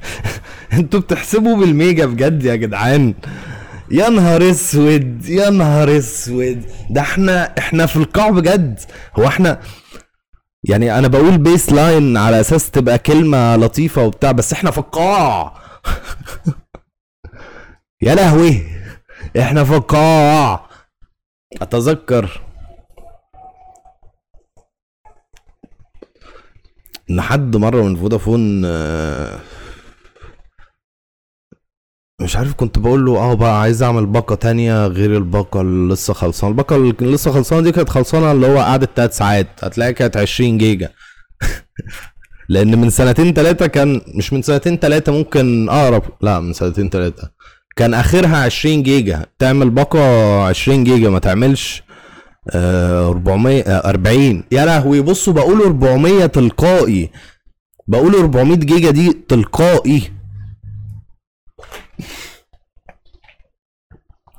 أنتوا 0.74 1.00
بتحسبوا 1.00 1.58
بالميجا 1.58 2.06
بجد 2.06 2.44
يا 2.44 2.56
جدعان. 2.56 3.14
يا 3.92 4.10
نهار 4.10 4.50
أسود 4.50 5.26
يا 5.26 5.50
نهار 5.50 5.98
أسود. 5.98 6.64
ده 6.90 7.02
إحنا 7.02 7.58
إحنا 7.58 7.86
في 7.86 7.96
القاع 7.96 8.30
بجد. 8.30 8.80
هو 9.20 9.28
إحنا 9.28 9.60
يعني 10.70 11.00
أنا 11.00 11.08
بقول 11.08 11.38
baseline 11.38 12.18
على 12.18 12.40
أساس 12.40 12.72
تبقى 12.72 12.98
كلمة 12.98 13.56
لطيفة 13.56 14.04
وبتاع 14.06 14.32
بس 14.32 14.54
إحنا 14.54 14.72
في 14.72 14.78
القاع. 14.78 15.54
يا 18.02 18.16
لهوي 18.16 18.64
إحنا 19.40 19.64
في 19.64 19.76
القاع. 19.76 20.70
أتذكر. 21.62 22.42
إن 27.10 27.22
حد 27.22 27.56
مرة 27.56 27.82
من 27.82 27.96
فودافون 27.96 28.62
آه، 28.66 29.40
مش 32.22 32.36
عارف 32.36 32.54
كنت 32.54 32.80
بقول 32.80 33.06
له 33.06 33.18
آه 33.18 33.34
بقى 33.34 33.62
عايز 33.62 33.84
أعمل 33.84 34.06
باقة 34.06 34.36
تانية 34.36 34.88
غير 34.88 35.18
الباقة 35.18 35.62
اللي 35.62 35.94
لسه 35.94 36.14
خلصانة. 36.14 36.52
الباقة 36.52 36.76
اللي 36.76 36.94
لسه 37.02 37.32
خلصانة 37.32 37.62
دي 37.62 37.72
كانت 37.72 37.90
خلصانة 37.90 38.32
اللي 38.32 38.48
هو 38.48 38.58
قعدت 38.60 38.90
3 38.96 39.14
ساعات. 39.14 39.48
هتلاقيها 39.64 39.92
كانت 39.92 40.18
20 40.18 40.58
جيجا. 40.58 40.90
لأن 42.50 42.82
من 42.82 42.90
سنتين 42.90 43.34
ثلاثة 43.34 43.68
كان 43.68 44.02
مش 44.16 44.34
من 44.34 44.42
سنتين 44.42 44.78
ثلاثة 44.78 45.12
ممكن 45.12 45.70
أقرب 45.70 46.04
لا 46.22 46.40
من 46.40 46.54
سنتين 46.54 46.90
ثلاثة 46.90 47.30
كان 47.76 47.94
آخرها 47.94 48.38
20 48.38 48.84
جيجا. 48.84 49.26
تعمل 49.40 49.70
باقة 49.70 50.00
20 50.46 50.84
جيجا 50.84 51.10
ما 51.10 51.20
تعملش 51.20 51.84
آه، 52.52 53.08
400 53.08 53.62
آه، 53.64 53.90
40 53.90 54.44
يا 54.52 54.66
لهوي 54.66 55.02
بصوا 55.02 55.34
بقول 55.34 55.62
400 55.62 56.26
تلقائي. 56.26 57.10
بقول 57.88 58.16
400 58.16 58.58
جيجا 58.58 58.92
دي 58.92 59.14
تلقائي. 59.28 60.17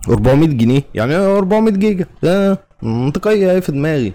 400 0.08 0.48
جنيه. 0.48 0.82
يعني 0.94 1.16
400 1.16 1.74
جيجا. 1.74 2.06
آه، 2.24 2.58
منطقية 2.82 3.52
اهي 3.52 3.60
في 3.60 3.72
دماغي. 3.72 4.12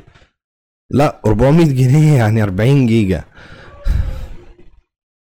لا 0.92 1.22
400 1.26 1.66
جنيه 1.66 2.18
يعني 2.18 2.44
40 2.44 2.86
جيجا. 2.88 3.24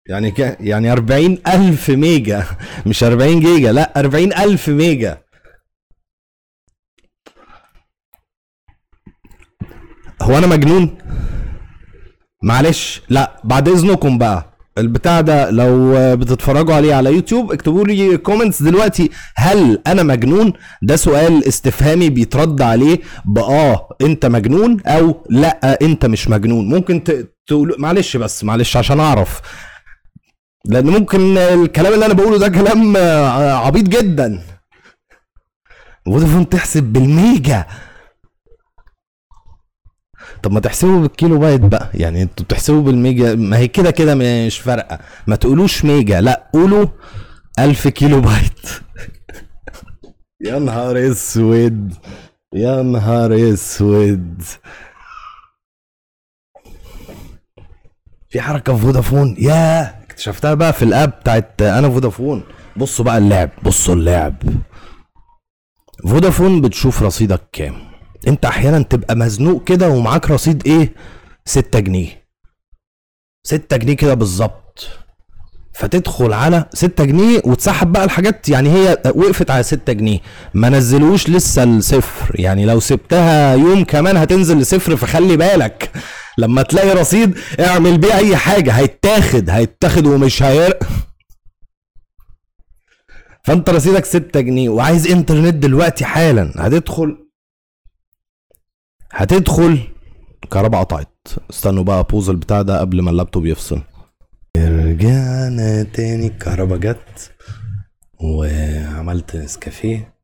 يعني 0.08 0.30
ك... 0.30 0.56
يعني 0.60 0.92
40 0.92 1.38
ألف 1.46 1.90
ميجا. 1.90 2.44
مش 2.86 3.04
40 3.04 3.40
جيجا 3.40 3.72
لا 3.72 3.92
40 4.00 4.32
ألف 4.32 4.68
ميجا. 4.68 5.18
هو 10.22 10.38
أنا 10.38 10.46
مجنون؟ 10.46 10.98
معلش. 12.42 13.02
لا 13.08 13.40
بعد 13.44 13.68
إذنكم 13.68 14.18
بقى. 14.18 14.51
البتاع 14.78 15.20
ده 15.20 15.50
لو 15.50 15.94
بتتفرجوا 16.16 16.74
عليه 16.74 16.94
على 16.94 17.14
يوتيوب 17.14 17.52
اكتبوا 17.52 17.84
لي 17.84 18.16
comments 18.16 18.62
دلوقتي 18.62 19.10
هل 19.36 19.82
أنا 19.86 20.02
مجنون؟ 20.02 20.52
ده 20.82 20.96
سؤال 20.96 21.48
استفهامي 21.48 22.10
بيترد 22.10 22.62
عليه 22.62 23.00
باه 23.24 23.88
أنت 24.00 24.26
مجنون؟ 24.26 24.80
أو 24.86 25.24
لأ 25.30 25.78
أنت 25.82 26.06
مش 26.06 26.28
مجنون. 26.28 26.68
ممكن 26.68 27.04
تقول 27.46 27.76
معلش 27.78 28.16
بس 28.16 28.44
معلش 28.44 28.76
عشان 28.76 29.00
أعرف. 29.00 29.40
لأن 30.64 30.86
ممكن 30.86 31.38
الكلام 31.38 31.94
اللي 31.94 32.06
أنا 32.06 32.14
بقوله 32.14 32.38
ده 32.38 32.48
كلام 32.48 32.96
عبيط 33.66 33.88
جدا. 33.88 34.42
فودافون 36.06 36.48
تحسب 36.48 36.82
بالميجا. 36.82 37.66
طب 40.42 40.52
ما 40.52 40.60
تحسبوا 40.60 41.00
بالكيلو 41.00 41.38
بايت 41.38 41.60
بقى. 41.60 41.90
يعني 41.94 42.22
أنتوا 42.22 42.44
بتحسبوا 42.44 42.82
بالميجا 42.82 43.34
ما 43.34 43.56
هي 43.58 43.68
كده 43.68 43.90
كده 43.90 44.14
مش 44.14 44.58
فارقة. 44.58 44.98
ما 45.26 45.36
تقولوش 45.36 45.84
ميجا 45.84 46.20
لا 46.20 46.50
قولوا 46.52 46.86
ألف 47.58 47.88
كيلو 47.88 48.20
بايت 48.20 48.60
يا 50.46 50.58
نهار 50.58 51.10
أسود 51.10 51.94
يا 52.54 52.82
نهار 52.82 53.52
أسود. 53.54 54.42
في 58.30 58.40
حركة 58.40 58.76
في 58.76 58.82
فودافون. 58.82 59.36
ياه 59.38 59.94
اكتشفتها 60.02 60.54
بقى 60.54 60.72
في 60.72 60.82
ال 60.82 60.89
app 60.89 61.10
بتاعت 61.20 61.62
أنا 61.62 61.90
فودافون. 61.90 62.42
بصوا 62.76 63.04
بقى 63.04 63.18
اللعب 63.18 63.50
بصوا 63.62 63.94
اللعب. 63.94 64.36
فودافون 66.08 66.60
بتشوف 66.60 67.02
رصيدك 67.02 67.40
كام؟ 67.52 67.91
انت 68.28 68.44
أحيانا 68.44 68.82
تبقى 68.82 69.16
مزنوق 69.16 69.64
كده 69.64 69.88
ومعاك 69.88 70.30
رصيد 70.30 70.62
إيه؟ 70.66 70.92
6 71.44 71.78
جنيه. 71.78 72.22
6 73.44 73.76
جنيه 73.76 73.94
كده 73.96 74.14
بالظبط. 74.14 74.88
فتدخل 75.74 76.32
على 76.32 76.64
6 76.74 77.04
جنيه 77.04 77.40
وتسحب 77.44 77.92
بقى 77.92 78.04
الحاجات 78.04 78.48
يعني 78.48 78.70
هي 78.70 78.98
وقفت 79.14 79.50
على 79.50 79.62
6 79.62 79.92
جنيه. 79.92 80.18
ما 80.54 80.68
نزلوش 80.68 81.28
لسه 81.28 81.64
الصفر. 81.64 82.40
يعني 82.40 82.64
لو 82.66 82.80
سبتها 82.80 83.54
يوم 83.54 83.84
كمان 83.84 84.16
هتنزل 84.16 84.58
لصفر 84.58 84.96
فخلي 84.96 85.36
بالك. 85.36 85.90
لما 86.38 86.62
تلاقي 86.62 86.90
رصيد 86.92 87.38
اعمل 87.60 87.98
بيه 87.98 88.14
أي 88.14 88.36
حاجة. 88.36 88.72
هيتاخد 88.72 89.50
هيتاخد 89.50 90.06
ومش 90.06 90.42
هير 90.42 90.78
فانت 93.44 93.70
رصيدك 93.70 94.04
6 94.04 94.40
جنيه 94.40 94.68
وعايز 94.68 95.06
انترنت 95.06 95.54
دلوقتي 95.54 96.04
حالا. 96.04 96.52
هتدخل 96.56 97.21
هتدخل 99.12 99.88
كهرباء 100.50 100.80
قطعت. 100.80 101.28
استنوا 101.50 101.84
بقى 101.84 102.04
بوز 102.04 102.30
البتاع 102.30 102.62
ده 102.62 102.80
قبل 102.80 103.00
ما 103.02 103.10
اللابتوب 103.10 103.46
يفصل. 103.46 103.82
رجعنا 104.56 105.82
تاني 105.82 106.26
الكهرباء 106.26 106.78
جت 106.78 107.32
وعملت 108.20 109.36
نسكافيه. 109.36 110.14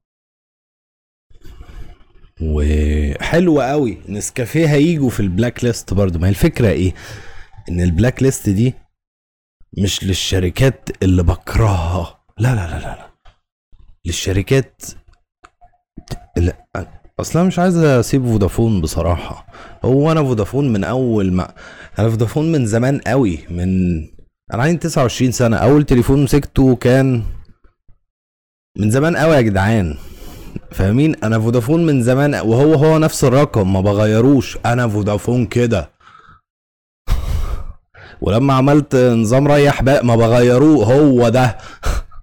وحلو 2.42 3.61
قوي 3.61 3.98
نسكافيه 4.09 4.66
هيجوا 4.66 5.11
في 5.11 5.20
ال 5.20 5.28
black 5.28 5.64
list 5.64 5.94
برضو 5.94 6.18
ما 6.18 6.27
هي 6.27 6.31
الفكرة 6.31 6.68
إيه؟ 6.68 6.94
إن 7.68 7.81
ال 7.81 7.88
black 7.88 8.22
list 8.22 8.48
دي 8.48 8.74
مش 9.79 10.05
للشركات 10.05 10.88
اللي 11.03 11.22
بكرهها. 11.22 12.24
لا 12.38 12.55
لا 12.55 12.66
لا, 12.70 12.79
لا. 12.81 13.11
للشركات 14.07 14.83
لا 16.37 16.66
أصلا 17.20 17.42
مش 17.42 17.59
عايز 17.59 17.76
أسيب 17.76 18.26
فودافون 18.26 18.81
بصراحة. 18.81 19.46
هو 19.85 20.12
أنا 20.12 20.24
فودافون 20.24 20.72
من 20.72 20.85
أول 20.85 21.33
ما 21.33 21.48
أنا 21.98 22.11
فودافون 22.11 22.52
من 22.52 22.66
زمان 22.66 22.98
قوي 23.07 23.38
من 23.50 23.98
أنا 24.54 24.62
عندي 24.62 24.76
29 24.76 25.33
سنة. 25.33 25.57
أول 25.57 25.85
تليفون 25.85 26.24
مسكته 26.24 26.76
كان 26.76 27.22
من 28.76 28.90
زمان 28.90 29.16
قوي 29.16 29.37
يا 29.37 29.40
جدعان. 29.40 29.96
فاهمين؟ 30.70 31.16
أنا 31.24 31.40
فودافون 31.40 31.87
من 31.87 32.02
زمان 32.02 32.35
وهو 32.35 32.74
هو 32.74 32.98
نفس 32.98 33.24
الرقم 33.24 33.72
ما 33.72 33.81
بغيروش. 33.81 34.59
أنا 34.66 34.88
فودافون 34.88 35.46
كده. 35.46 35.90
ولما 38.22 38.54
عملت 38.54 38.96
نظام 38.96 39.48
ريح 39.48 39.83
باء 39.83 40.04
ما 40.04 40.16
بغيروه. 40.16 40.85
هو 40.85 41.28
ده. 41.28 41.59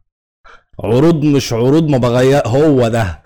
عروض 0.83 1.23
مش 1.23 1.53
عروض 1.53 1.87
ما 1.89 1.97
بغير 1.97 2.47
هو 2.47 2.87
ده. 2.87 3.24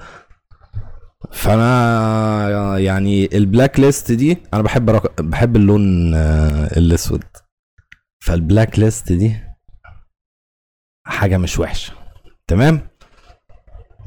فانا 1.31 2.77
يعني 2.79 3.37
البلاك 3.37 3.79
ليست 3.79 4.11
دي 4.11 4.37
أنا 4.53 4.61
بحب 4.61 4.89
رق... 4.89 5.21
بحب 5.21 5.55
اللون 5.55 6.13
آه، 6.15 6.77
الاسود. 6.77 7.23
فالبلاك 8.25 8.79
ليست 8.79 9.11
دي 9.11 9.35
حاجة 11.05 11.37
مش 11.37 11.59
وحشة. 11.59 11.93
تمام؟ 12.47 12.87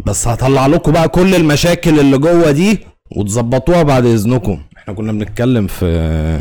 بس 0.07 0.29
هطلع 0.29 0.67
لكم 0.67 0.93
بقى 0.93 1.09
كل 1.09 1.35
المشاكل 1.35 2.01
اللي 2.01 2.19
جوه 2.19 2.51
دي 2.51 2.87
وتظبطوها 3.17 3.83
بعد 3.83 4.07
إذنكم. 4.07 4.65
إحنا 4.77 4.95
كنا 4.95 5.13
بنتكلم 5.13 5.67
في 5.67 6.39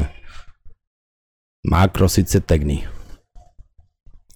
معاك 1.65 1.97
رصيد 2.01 2.27
6 2.27 2.55
جنيه. 2.55 2.91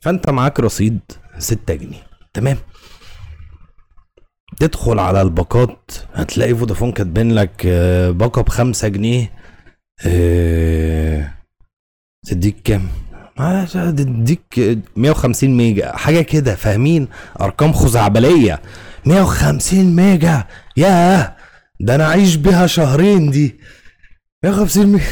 فأنت 0.01 0.29
معاك 0.29 0.59
رصيد 0.59 0.99
6 1.37 1.73
جنيه. 1.73 2.07
تمام؟ 2.33 2.57
تدخل 4.59 4.99
على 4.99 5.21
الباقات 5.21 5.91
هتلاقي 6.13 6.55
فودافون 6.55 6.91
كاتبين 6.91 7.31
لك 7.31 7.63
آه، 7.65 8.11
باقة 8.11 8.41
بخمسة 8.41 8.87
جنيه 8.87 9.31
آه 10.07 11.31
تديك 12.27 12.55
كام؟ 12.63 12.87
تديك 13.91 14.79
150 14.95 15.57
ميجا 15.57 15.91
حاجة 15.95 16.21
كده 16.21 16.55
فاهمين؟ 16.55 17.07
أرقام 17.41 17.73
خزعبلية. 17.73 18.61
150 19.05 19.95
ميجا 19.95 20.43
ياه 20.77 21.35
ده 21.79 21.95
أنا 21.95 22.05
اعيش 22.05 22.35
بيها 22.35 22.67
شهرين 22.67 23.31
دي. 23.31 23.55
150 24.43 24.85
ميجا. 24.85 25.05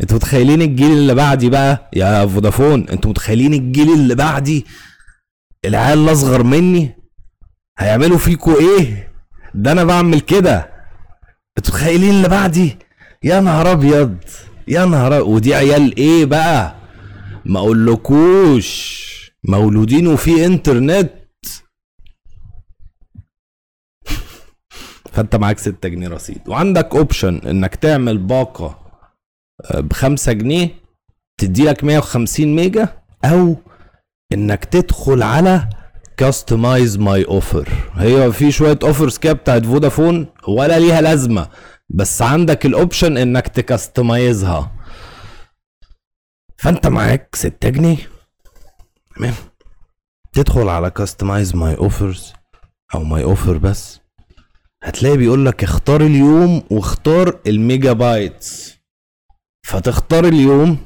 أنتوا 0.00 0.16
متخيلين 0.16 0.62
الجيل 0.62 0.92
اللي 0.92 1.14
بعدي 1.14 1.50
بقى؟ 1.50 1.90
يا 1.92 2.26
فودافون 2.26 2.88
أنتوا 2.88 3.10
متخيلين 3.10 3.54
الجيل 3.54 3.92
اللي 3.92 4.14
بعدي؟ 4.14 4.66
العيال 5.64 5.98
الأصغر 5.98 6.42
مني 6.42 6.96
هيعملوا 7.78 8.18
فيكوا 8.18 8.54
إيه؟ 8.60 9.12
ده 9.54 9.72
أنا 9.72 9.84
بعمل 9.84 10.20
كده. 10.20 10.72
متخيلين 11.58 12.10
اللي 12.10 12.28
بعدي؟ 12.28 12.78
يا 13.22 13.40
نهار 13.40 13.72
أبيض 13.72 14.16
يا 14.68 14.84
نهار 14.84 15.22
ودي 15.22 15.54
عيال 15.54 15.96
إيه 15.96 16.24
بقى؟ 16.24 16.76
ما 17.44 17.58
أقولكوش. 17.58 19.06
مولودين 19.48 20.06
وفي 20.06 20.46
إنترنت. 20.46 21.10
فأنت 25.12 25.36
معاك 25.36 25.58
6 25.58 25.88
جنيه 25.88 26.08
رصيد. 26.08 26.48
وعندك 26.48 26.94
option 26.94 27.36
إنك 27.36 27.74
تعمل 27.74 28.18
باقة 28.18 28.78
بخمسة 29.74 30.32
جنيه 30.32 30.68
تدي 31.38 31.64
لك 31.64 31.84
150 31.84 32.56
ميجا 32.56 32.88
أو 33.24 33.56
إنك 34.32 34.64
تدخل 34.64 35.22
على 35.22 35.68
customize 36.16 36.98
my 36.98 37.24
offer 37.24 37.68
هي 37.94 38.32
في 38.32 38.52
شوية 38.52 38.78
offers 38.82 39.18
كده 39.18 39.32
بتاعت 39.32 39.66
فودافون 39.66 40.26
ولا 40.48 40.78
ليها 40.78 41.00
لازمة. 41.00 41.48
بس 41.88 42.22
عندك 42.22 42.66
ال 42.66 42.73
option 42.73 43.16
إنك 43.16 43.48
ت 43.48 43.59
customize 43.59 44.61
ها 44.61 44.72
فأنت 46.58 46.86
معاك 46.86 47.36
6 47.36 47.68
جنيه. 47.68 47.96
تمام؟ 49.16 49.34
تدخل 50.32 50.68
على 50.68 50.90
customize 50.90 51.54
my 51.56 51.74
offers 51.76 52.32
أو 52.94 53.04
my 53.04 53.22
offer 53.24 53.58
بس. 53.58 54.00
هتلاقي 54.82 55.16
بيقول 55.16 55.46
لك 55.46 55.64
اختار 55.64 56.00
اليوم 56.00 56.62
واختار 56.70 57.38
ال 57.46 57.92
megabytes 57.92 58.76
فتختار 59.66 60.24
اليوم 60.24 60.78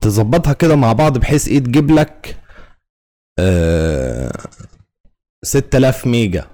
تظبطها 0.00 0.52
كده 0.52 0.76
مع 0.76 0.92
بعض 0.92 1.18
بحيث 1.18 1.48
إيه؟ 1.48 1.58
تجيب 1.58 1.90
لك 1.90 2.36
6000 5.44 6.06
ميجا. 6.06 6.44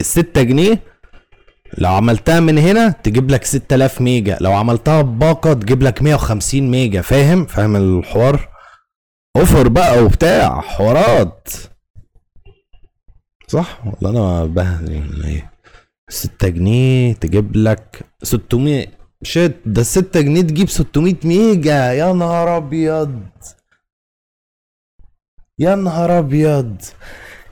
الستة 0.00 0.42
جنيه 0.42 0.82
لو 1.78 1.88
عملتها 1.88 2.40
من 2.40 2.58
هنا 2.58 2.88
تجيب 2.88 3.30
لك 3.30 3.44
6000 3.44 4.00
ميجا. 4.00 4.38
لو 4.40 4.52
عملتها 4.52 5.02
بباقة 5.02 5.52
تجيب 5.52 5.82
لك 5.82 6.02
150 6.02 6.70
ميجا. 6.70 7.00
فاهم؟ 7.00 7.46
فاهم 7.46 7.76
الحوار؟ 7.76 8.48
offer 9.36 9.68
بقى 9.68 10.04
وبتاع. 10.04 10.60
حوارات. 10.60 11.48
صح؟ 13.48 13.82
ولا 13.86 14.10
أنا 14.10 14.44
بهني 14.44 15.24
إيه؟ 15.24 15.52
6 16.08 16.48
جنيه 16.48 17.12
تجيب 17.14 17.56
لك 17.56 18.04
600 18.22 18.86
shit 19.22 19.54
ده 19.66 19.82
6 19.82 20.20
جنيه 20.20 20.42
تجيب 20.42 20.68
600 20.68 21.14
ميجا. 21.24 21.92
يا 21.92 22.12
نهار 22.12 22.56
أبيض. 22.56 23.20
يا 25.58 25.74
نهار 25.74 26.18
أبيض. 26.18 26.76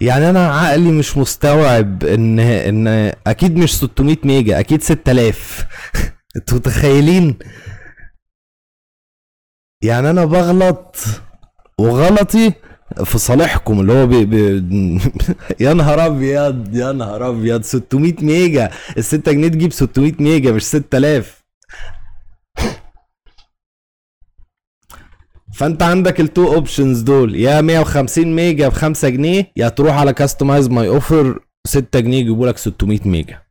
يعني 0.00 0.30
أنا 0.30 0.48
عقلي 0.48 0.92
مش 0.92 1.16
مستوعب 1.16 2.04
ان 2.04 2.38
إن 2.40 3.12
أكيد 3.26 3.56
مش 3.56 3.76
600 3.76 4.16
ميجا 4.24 4.60
أكيد 4.60 4.82
6000 4.82 5.66
أنتوا 6.36 6.58
متخيلين؟ 6.58 7.38
يعني 9.84 10.10
أنا 10.10 10.24
بغلط 10.24 10.96
وغلطي 11.78 12.52
في 13.04 13.18
صالحكم 13.18 13.80
اللي 13.80 13.92
هو 13.92 14.06
بي 14.06 14.24
بي 14.24 15.00
يا 15.64 15.72
نهار 15.74 16.06
أبيض 16.06 16.74
يا 16.76 16.92
نهار 16.92 17.28
أبيض 17.28 17.62
600 17.62 18.14
ميجا. 18.22 18.70
ال 18.98 19.04
6 19.04 19.32
جنيه 19.32 19.48
تجيب 19.48 19.72
600 19.72 20.12
ميجا 20.20 20.52
مش 20.52 20.62
6000 20.64 21.39
فانت 25.60 25.82
عندك 25.82 26.20
ال 26.20 26.29
two 26.29 26.54
options 26.54 27.00
دول. 27.00 27.36
يا 27.36 27.60
150 27.60 28.36
ميجا 28.36 28.68
ب 28.68 28.72
5 28.72 29.08
جنيه 29.08 29.52
يا 29.56 29.68
تروح 29.68 29.94
على 29.94 30.12
customize 30.12 30.68
my 30.68 30.88
offer 30.88 31.40
6 31.66 32.00
جنيه 32.00 32.18
يجيبوا 32.20 32.46
لك 32.46 32.58
600 32.58 33.00
ميجا. 33.04 33.42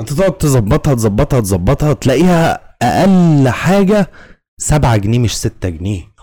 انت 0.00 0.12
تقعد 0.12 0.38
تظبطها 0.38 0.94
تظبطها 0.94 1.40
تظبطها 1.40 1.92
تلاقيها 1.92 2.76
أقل 2.82 3.48
حاجة 3.48 4.10
7 4.58 4.96
جنيه 4.96 5.18
مش 5.18 5.36
6 5.36 5.68
جنيه. 5.68 6.14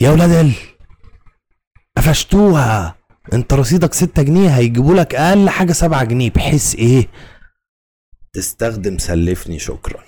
يا 0.00 0.10
ولاد 0.10 0.30
ال 0.30 0.52
قفشتوها. 1.96 2.96
انت 3.32 3.52
رصيدك 3.54 3.94
6 3.94 4.22
جنيه 4.22 4.48
هيجيبوا 4.48 4.94
لك 4.94 5.14
أقل 5.14 5.48
حاجة 5.48 5.72
7 5.72 6.04
جنيه. 6.04 6.30
بحيث 6.30 6.74
إيه؟ 6.74 7.08
تستخدم 8.32 8.98
سلفني 8.98 9.58
شكرا. 9.58 10.03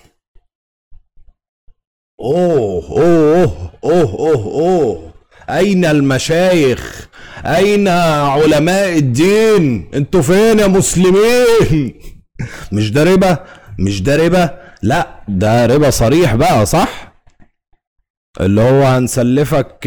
أوه 2.21 2.83
أوه 2.91 3.71
أوه 3.83 4.13
أوه 4.13 4.43
أوه. 4.45 5.13
أين 5.49 5.85
المشايخ؟ 5.85 7.07
أين 7.45 7.87
علماء 7.87 8.97
الدين؟ 8.97 9.89
أنتوا 9.93 10.21
فين 10.21 10.59
يا 10.59 10.67
مسلمين؟ 10.67 11.93
مش 12.71 12.91
ده 12.91 13.03
ربا؟ 13.03 13.37
مش 13.79 14.01
ده 14.01 14.15
ربا؟ 14.15 14.59
لا 14.83 15.07
ده 15.27 15.65
ربا 15.65 15.89
صريح 15.89 16.35
بقى 16.35 16.65
صح؟ 16.65 17.13
اللي 18.41 18.61
هو 18.61 18.83
هنسلفك 18.83 19.77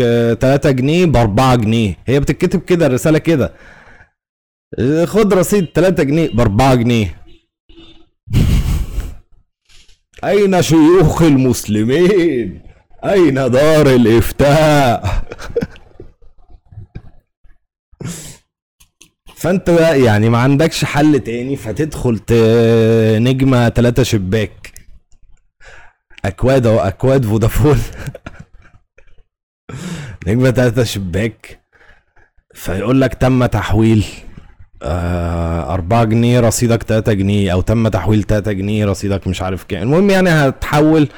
3 0.40 0.70
جنيه 0.70 1.06
ب 1.06 1.16
4 1.16 1.54
جنيه. 1.56 1.96
هي 2.06 2.20
بتتكتب 2.20 2.60
كده 2.60 2.86
الرسالة 2.86 3.18
كده. 3.18 3.52
خد 5.04 5.34
رصيد 5.34 5.66
3 5.74 6.02
جنيه 6.02 6.28
ب 6.28 6.40
4 6.40 6.74
جنيه. 6.74 7.19
أين 10.24 10.62
شيوخ 10.62 11.22
المسلمين؟ 11.22 12.62
أين 13.04 13.34
دار 13.34 13.86
الإفتاء؟ 13.86 15.22
فأنت 19.36 19.68
يعني 19.68 20.28
ما 20.28 20.38
عندكش 20.38 20.84
حل 20.84 21.20
تاني 21.20 21.56
فتدخل 21.56 22.20
نجمة 23.22 23.68
تلاتة 23.68 24.02
شباك 24.02 24.72
أكواد 26.24 26.66
أو 26.66 26.78
أكواد 26.78 27.24
فودافون 27.24 27.78
نجمة 30.26 30.50
تلاتة 30.50 30.84
شباك 30.84 31.60
فيقول 32.54 33.00
لك 33.00 33.14
تم 33.14 33.46
تحويل 33.46 34.04
4 34.82 36.04
جنيه 36.04 36.40
رصيدك 36.40 36.82
3 36.82 37.12
جنيه 37.12 37.52
أو 37.52 37.60
تم 37.60 37.88
تحويل 37.88 38.22
3 38.22 38.52
جنيه 38.52 38.84
رصيدك 38.86 39.26
مش 39.26 39.42
عارف 39.42 39.64
كام. 39.64 39.82
المهم 39.82 40.10
يعني 40.10 40.30
هتحول 40.30 41.08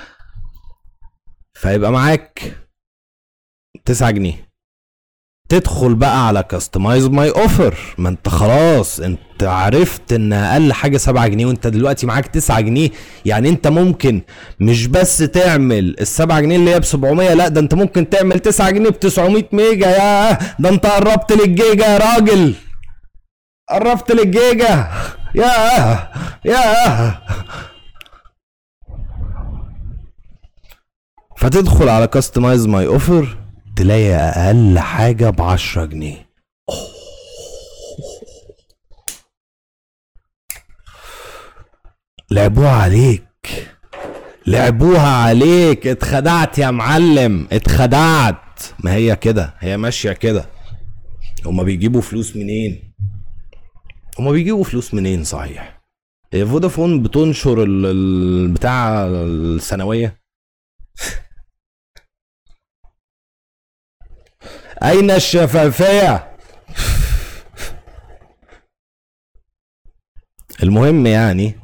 فيبقى 1.54 1.92
معاك 1.92 2.52
9 3.84 4.10
جنيه. 4.10 4.52
تدخل 5.48 5.94
بقى 5.94 6.26
على 6.26 6.42
customize 6.42 7.06
my 7.06 7.30
offer 7.30 7.78
ما 7.98 8.08
انت 8.08 8.28
خلاص 8.28 9.00
انت 9.00 9.42
عرفت 9.42 10.12
ان 10.12 10.32
أقل 10.32 10.72
حاجة 10.72 10.96
7 10.96 11.26
جنيه 11.28 11.46
وانت 11.46 11.66
دلوقتي 11.66 12.06
معاك 12.06 12.26
9 12.26 12.60
جنيه. 12.60 12.90
يعني 13.24 13.48
انت 13.48 13.68
ممكن 13.68 14.22
مش 14.60 14.86
بس 14.86 15.18
تعمل 15.18 15.96
ال 16.00 16.06
7 16.06 16.40
جنيه 16.40 16.56
اللي 16.56 16.70
هي 16.74 16.80
ب 16.80 16.84
700 16.84 17.34
لا 17.34 17.48
ده 17.48 17.60
انت 17.60 17.74
ممكن 17.74 18.10
تعمل 18.10 18.38
9 18.38 18.70
جنيه 18.70 18.88
ب 18.90 19.00
900 19.00 19.44
ميجا. 19.52 19.86
يا 19.90 20.38
ده 20.58 20.68
انت 20.68 20.86
قربت 20.86 21.32
للجيجا 21.32 21.86
يا 21.86 21.98
راجل. 21.98 22.54
قربت 23.72 24.12
للجيجا 24.12 24.88
يا 25.34 25.52
يا. 26.44 27.18
فتدخل 31.36 31.88
على 31.88 32.06
customize 32.06 32.66
my 32.66 32.86
offer 32.86 33.38
تلاقي 33.76 34.14
أقل 34.14 34.78
حاجة 34.78 35.30
ب 35.30 35.42
10 35.42 35.84
جنيه. 35.84 36.26
لعبوها 42.30 42.70
عليك. 42.70 43.22
لعبوها 44.46 45.08
عليك. 45.08 45.86
اتخدعت 45.86 46.58
يا 46.58 46.70
معلم. 46.70 47.48
اتخدعت. 47.52 48.62
ما 48.84 48.94
هي 48.94 49.16
كده؟ 49.16 49.54
هي 49.58 49.76
ماشية 49.76 50.12
كده. 50.12 50.46
هما 51.46 51.62
بيجيبوا 51.62 52.00
فلوس 52.00 52.36
منين؟ 52.36 52.91
هما 54.18 54.30
بيجيبوا 54.30 54.64
فلوس 54.64 54.94
منين 54.94 55.24
صحيح؟ 55.24 55.80
فودافون 56.32 57.02
بتنشر 57.02 57.62
ال- 57.62 57.86
ال- 57.86 58.48
بتاع 58.52 59.06
السنويه 59.06 60.20
أين 64.82 65.10
الشفافية؟ 65.10 66.36
المهم 70.62 71.06
يعني 71.06 71.54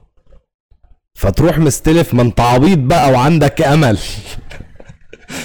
فتروح 1.14 1.58
مستلف 1.58 2.14
ما 2.14 2.22
انت 2.22 2.40
عبيط 2.40 2.78
بقى 2.78 3.11
وعندك 3.11 3.62
أمل. 3.62 3.98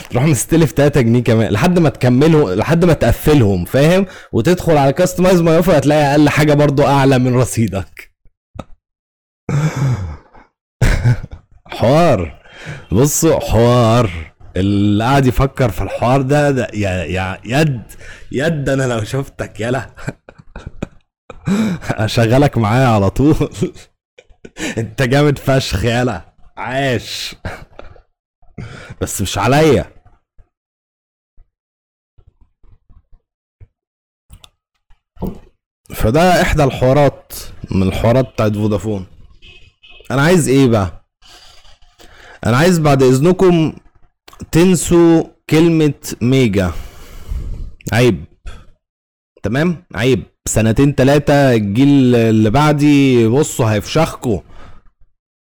تروح 0.09 0.23
مستلف 0.23 0.71
3 0.71 1.01
جنيه 1.01 1.23
كمان 1.23 1.51
لحد 1.51 1.79
ما 1.79 1.89
تكملهم 1.89 2.49
لحد 2.49 2.85
ما 2.85 2.93
تقفلهم 2.93 3.65
فاهم؟ 3.65 4.05
وتدخل 4.31 4.77
على 4.77 4.93
customize 4.93 5.41
my 5.41 5.57
offer 5.57 5.77
هتلاقي 5.77 6.11
أقل 6.11 6.29
حاجة 6.29 6.53
برضو 6.53 6.83
أعلى 6.83 7.19
من 7.19 7.35
رصيدك. 7.35 8.11
حوار. 11.67 12.41
بصوا 12.91 13.39
حوار. 13.39 14.09
اللي 14.55 15.03
قاعد 15.03 15.25
يفكر 15.25 15.69
في 15.69 15.81
الحوار 15.81 16.21
ده, 16.21 16.51
ده 16.51 16.67
يا 16.73 16.89
يا 17.03 17.37
يد 17.45 17.81
يد 18.31 18.69
أنا 18.69 18.83
لو 18.83 19.03
شفتك 19.03 19.59
يلا. 19.59 19.85
أشغلك 21.89 22.57
معايا 22.57 22.87
على 22.87 23.09
طول. 23.09 23.35
أنت 24.77 25.01
جامد 25.03 25.37
فشخ 25.37 25.85
يلا. 25.85 26.21
عاش. 26.57 27.35
بس 29.01 29.21
مش 29.21 29.37
عليا. 29.37 29.93
فده 35.95 36.41
إحدى 36.41 36.63
الحوارات 36.63 37.33
من 37.71 37.83
الحوارات 37.83 38.33
بتاعت 38.33 38.53
فودافون. 38.55 39.07
أنا 40.11 40.21
عايز 40.21 40.49
إيه 40.49 40.67
بقى؟ 40.67 41.05
أنا 42.45 42.57
عايز 42.57 42.79
بعد 42.79 43.03
إذنكم 43.03 43.75
تنسوا 44.51 45.23
كلمة 45.49 46.15
ميجا. 46.21 46.71
عيب. 47.93 48.25
تمام؟ 49.43 49.85
عيب. 49.95 50.23
سنتين 50.47 50.95
تلاتة 50.95 51.53
الجيل 51.53 52.15
اللي 52.15 52.49
بعدي 52.49 53.27
بصوا 53.27 53.71
هيفشخكوا. 53.73 54.39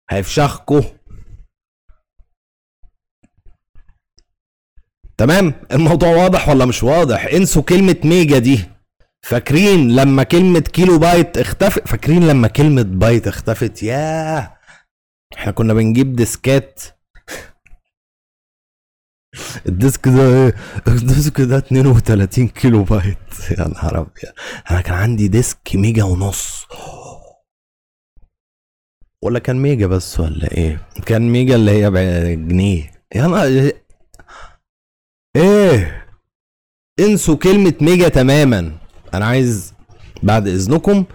هيفشخكوا. 0.09 0.81
تمام؟ 5.19 5.53
الموضوع 5.71 6.09
واضح 6.09 6.49
ولا 6.49 6.65
مش 6.65 6.83
واضح؟ 6.83 7.25
انسوا 7.25 7.61
كلمة 7.61 7.95
ميجا 8.03 8.37
دي. 8.39 8.59
فاكرين 9.21 9.95
لما 9.95 10.23
كلمة 10.23 10.59
كيلو 10.59 10.99
بايت 10.99 11.37
اختفت؟ 11.37 11.87
فاكرين 11.87 12.27
لما 12.27 12.47
كلمة 12.47 12.81
بايت 12.81 13.27
اختفت؟ 13.27 13.83
ياه! 13.83 14.57
إحنا 15.37 15.51
كنا 15.51 15.73
بنجيب 15.73 16.15
ديسكات. 16.15 16.81
ال 19.67 19.75
disk 19.75 20.07
ده 20.07 20.27
إيه؟ 20.45 20.55
ال 20.87 20.98
disk 20.98 21.41
ده 21.41 21.57
32 21.57 22.47
كيلو 22.47 22.83
بايت. 22.83 23.17
يا 23.59 23.67
نهار 23.67 23.99
أبيض. 23.99 24.33
أنا 24.71 24.81
كان 24.81 24.93
عندي 24.95 25.27
disk 25.27 25.75
ميجا 25.75 26.03
ونص. 26.03 26.65
ولا 29.23 29.39
كان 29.39 29.55
ميجا 29.61 29.87
بس 29.87 30.19
ولا 30.19 30.51
إيه؟ 30.51 30.87
كان 31.05 31.29
ميجا 31.29 31.55
اللي 31.55 31.71
هي 31.71 31.89
بجنيه 31.91 32.91
يا 33.15 33.27
نهار 33.27 33.71
إيه 35.35 36.05
انسوا 36.99 37.35
كلمة 37.35 37.73
ميجا 37.81 38.07
تماما. 38.07 38.71
أنا 39.13 39.25
عايز 39.25 39.73
بعد 40.23 40.47
اذنكم 40.47 41.05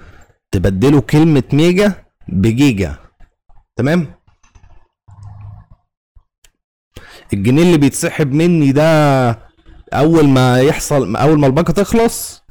تبدلوا 0.51 1.01
كلمة 1.01 1.43
ميجا 1.53 2.05
بجيجا. 2.29 2.97
تمام؟ 3.77 4.15
الجنيه 7.33 7.63
اللي 7.63 7.79
بيتسحب 7.79 8.33
مني 8.33 8.73
ده 8.73 9.31
اول 9.93 10.29
ما 10.29 10.61
يحصل 10.61 11.17
اول 11.17 11.39
ما 11.39 11.47
الباقة 11.47 11.73
تخلص 11.73 12.43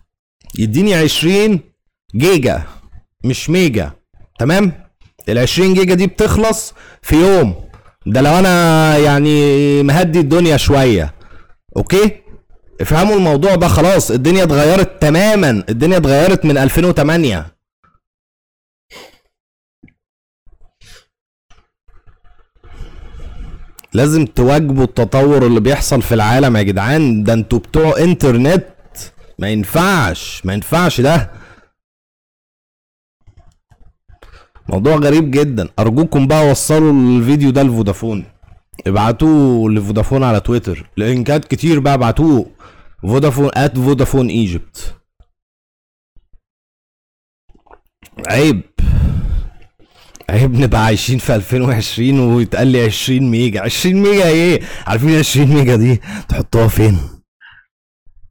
يديني 0.59 0.93
20 0.95 1.59
جيجا 2.15 2.63
مش 3.25 3.49
ميجا. 3.49 3.91
تمام؟ 4.39 4.71
ال 5.29 5.37
20 5.37 5.73
جيجا 5.73 5.93
دي 5.93 6.07
بتخلص 6.07 6.73
في 7.01 7.15
يوم. 7.15 7.55
ده 8.05 8.21
لو 8.21 8.39
أنا 8.39 8.97
يعني 8.97 9.83
مهدي 9.83 10.19
الدنيا 10.19 10.57
شوية. 10.57 11.13
okay؟ 11.77 12.19
افهموا 12.81 13.15
الموضوع 13.15 13.55
ده 13.55 13.67
خلاص 13.67 14.11
الدنيا 14.11 14.43
اتغيرت 14.43 15.01
تماما 15.01 15.49
الدنيا 15.69 15.97
اتغيرت 15.97 16.45
من 16.45 16.57
2008 16.57 17.45
لازم 23.93 24.25
تواكبوا 24.25 24.83
التطور 24.83 25.47
اللي 25.47 25.59
بيحصل 25.59 26.01
في 26.01 26.13
العالم 26.13 26.57
يا 26.57 26.61
جدعان. 26.63 27.23
ده 27.23 27.33
أنتوا 27.33 27.59
بتوع 27.59 27.97
انترنت. 27.99 28.65
ما 29.39 29.49
ينفعش 29.49 30.45
ما 30.45 30.53
ينفعش 30.53 31.01
ده. 31.01 31.31
موضوع 34.69 34.95
غريب 34.95 35.31
جدا. 35.31 35.69
أرجوكم 35.79 36.27
بقى 36.27 36.45
وصلوا 36.51 36.93
الفيديو 36.93 37.49
ده 37.51 37.63
لفودافون. 37.63 38.25
ابعتوه 38.87 39.69
لفودافون 39.71 40.23
على 40.23 40.39
تويتر. 40.39 40.89
لينكات 40.97 41.45
كتير 41.45 41.79
بقى 41.79 41.93
ابعتوه 41.93 42.51
فودافون 43.01 43.49
at 43.53 43.77
فودافون 43.77 44.27
ايجيبت 44.29 44.95
عيب. 48.27 48.61
عيب 50.29 50.53
نبقى 50.59 50.85
عايشين 50.85 51.17
في 51.17 51.35
2020 51.35 52.19
ويتقال 52.19 52.67
لي 52.67 52.85
20 52.85 53.31
ميجا. 53.31 53.61
20 53.61 53.95
ميجا 53.95 54.27
إيه؟ 54.27 54.61
عارفين 54.87 55.19
20 55.19 55.47
ميجا 55.47 55.75
دي؟ 55.75 56.01
تحطوها 56.29 56.67
فين؟ 56.67 56.99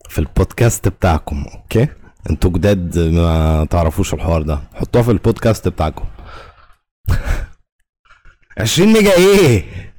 في 0.09 0.19
البودكاست 0.19 0.89
بتاعكم 0.89 1.45
okay؟ 1.55 1.89
أنتوا 2.31 2.51
جداد 2.51 2.99
ما 2.99 3.65
تعرفوش 3.71 4.15
الحوار 4.15 4.43
ده. 4.43 4.61
حطوها 4.75 5.03
في 5.05 5.11
البودكاست 5.11 5.69
بتاعكم. 5.69 6.05
20 8.59 8.93
ميجا 8.93 9.13
إيه؟ 9.17 9.92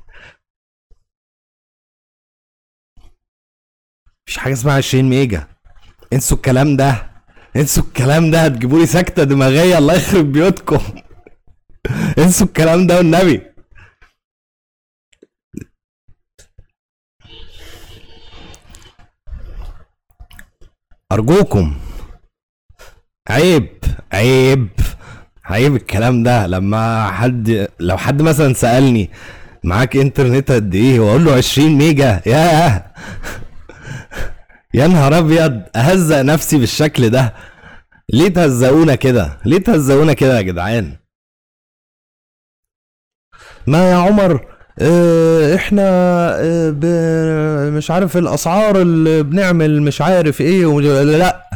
مفيش 4.33 4.43
حاجة 4.43 4.53
اسمها 4.53 4.73
20 4.73 5.09
ميجا. 5.09 5.47
انسوا 6.13 6.37
الكلام 6.37 6.75
ده. 6.77 7.11
انسوا 7.55 7.83
الكلام 7.83 8.31
ده. 8.31 8.45
هتجيبوا 8.45 8.79
لي 8.79 8.85
سكتة 8.85 9.23
دماغية. 9.23 9.77
الله 9.77 9.93
يخرب 9.93 10.31
بيوتكم. 10.31 10.81
انسوا 12.17 12.47
الكلام 12.47 12.87
ده 12.87 12.97
والنبي. 12.97 13.41
أرجوكم. 21.11 21.75
عيب. 23.29 23.69
عيب. 24.13 24.69
عيب 25.45 25.75
الكلام 25.75 26.23
ده. 26.23 26.47
لما 26.47 27.11
حد 27.11 27.67
لو 27.79 27.97
حد 27.97 28.21
مثلا 28.21 28.53
سألني 28.53 29.09
معاك 29.63 29.95
إنترنت 29.97 30.51
قد 30.51 30.75
إيه؟ 30.75 30.99
وأقول 30.99 31.25
له 31.25 31.35
20 31.35 31.77
ميجا. 31.77 32.21
ياه. 32.25 32.93
يا 34.73 34.87
نهار 34.87 35.17
أبيض 35.17 35.61
اهزق 35.75 36.21
نفسي 36.21 36.57
بالشكل 36.57 37.09
ده. 37.09 37.33
ليه 38.13 38.27
تهزقونا 38.29 38.95
كده؟ 38.95 39.39
ليه 39.45 39.57
تهزقونا 39.57 40.13
كده 40.13 40.37
يا 40.37 40.41
جدعان؟ 40.41 40.97
ما 43.67 43.91
يا 43.91 43.95
عمر 43.95 44.47
آه 44.79 45.55
إحنا 45.55 45.81
ب... 46.71 46.85
مش 47.77 47.91
عارف 47.91 48.17
الأسعار 48.17 48.81
اللي 48.81 49.23
بنعمل 49.23 49.81
مش 49.81 50.01
عارف 50.01 50.41
إيه. 50.41 50.79
لا 51.03 51.49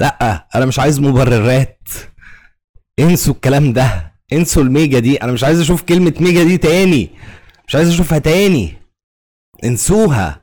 لا 0.00 0.46
أنا 0.54 0.66
مش 0.66 0.78
عايز 0.78 1.00
مبررات. 1.00 1.88
انسوا 2.98 3.34
الكلام 3.34 3.72
ده 3.72 4.12
انسوا 4.32 4.62
الميجا 4.62 4.98
دي. 4.98 5.16
أنا 5.16 5.32
مش 5.32 5.44
عايز 5.44 5.60
أشوف 5.60 5.82
كلمة 5.82 6.14
ميجا 6.20 6.42
دي 6.44 6.58
تاني 6.58 7.10
مش 7.68 7.74
عايز 7.74 7.88
أشوفها 7.88 8.18
تاني. 8.18 8.74
انسوها. 9.64 10.41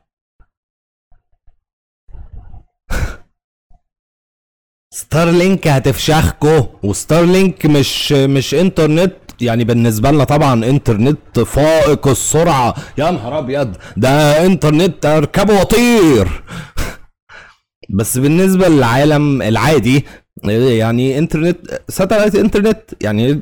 ستار 4.93 5.29
لينك 5.31 5.67
هتفشخكو 5.67 6.65
وستار 6.83 7.25
لينك 7.25 7.65
مش 7.65 8.11
مش 8.11 8.53
انترنت 8.53 9.13
يعني 9.41 9.63
بالنسبة 9.63 10.11
لنا 10.11 10.23
طبعا 10.23 10.65
انترنت 10.65 11.39
فائق 11.39 12.07
السرعة. 12.07 12.75
يا 12.97 13.11
نهار 13.11 13.39
أبيض 13.39 13.75
ده 13.97 14.45
انترنت 14.45 15.05
أركبه 15.05 15.53
واطير 15.59 16.43
بس 17.89 18.17
بالنسبة 18.17 18.67
للعالم 18.67 19.41
العادي 19.41 20.05
يعني 20.43 21.17
انترنت 21.17 21.81
satellite 21.89 22.36
internet 22.36 22.82
يعني 23.01 23.41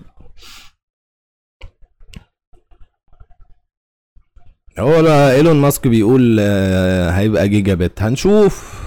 هو 4.80 5.08
إيلون 5.32 5.56
ماسك 5.62 5.88
بيقول 5.88 6.38
آه، 6.40 7.10
هيبقى 7.12 7.50
جيجا 7.50 7.74
بت 7.74 8.02
هنشوف. 8.02 8.87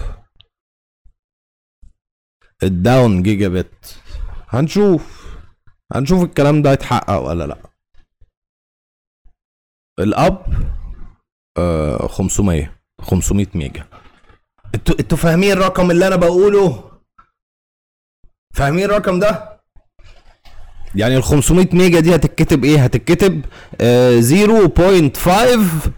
ال 2.63 3.23
down 3.23 3.49
gigabit 3.49 3.99
هنشوف. 4.49 5.21
هنشوف 5.95 6.23
الكلام 6.23 6.63
ده 6.63 6.73
يتحقق 6.73 7.19
ولا 7.19 7.47
لا. 7.47 7.59
ال 9.99 10.15
up 10.15 10.47
آه 11.59 12.07
500 12.07 12.77
500 13.01 13.47
ميجا. 13.55 13.87
أنتوا 14.75 14.95
أنتوا 15.01 15.19
فاهمين 15.19 15.53
الرقم 15.53 15.91
اللي 15.91 16.07
أنا 16.07 16.17
بقوله؟ 16.17 16.91
فاهمين 18.55 18.85
الرقم 18.85 19.19
ده؟ 19.21 19.61
يعني 20.95 21.17
ال 21.17 21.23
500 21.23 21.69
ميجا 21.73 22.01
دي 22.01 22.15
هتتكتب 22.15 22.65
إيه؟ 22.65 22.85
هتتكتب 22.85 23.45
آه 23.81 24.21
0.5 24.21 25.91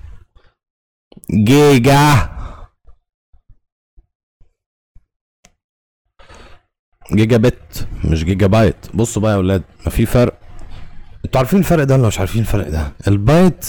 جيجا. 1.44 2.31
جيجا 7.14 7.36
بت 7.36 7.88
مش 8.04 8.24
جيجا 8.24 8.46
بايت 8.46 8.76
بصوا 8.94 9.22
بقى 9.22 9.30
يا 9.30 9.36
أولاد 9.36 9.62
ما 9.84 9.90
في 9.90 10.06
فرق. 10.06 10.38
أنتوا 11.24 11.38
عارفين 11.40 11.58
الفرق 11.58 11.84
ده 11.84 11.94
ولا 11.94 12.08
مش 12.08 12.18
عارفين 12.18 12.40
الفرق 12.40 12.68
ده؟ 12.68 12.92
البايت 13.08 13.66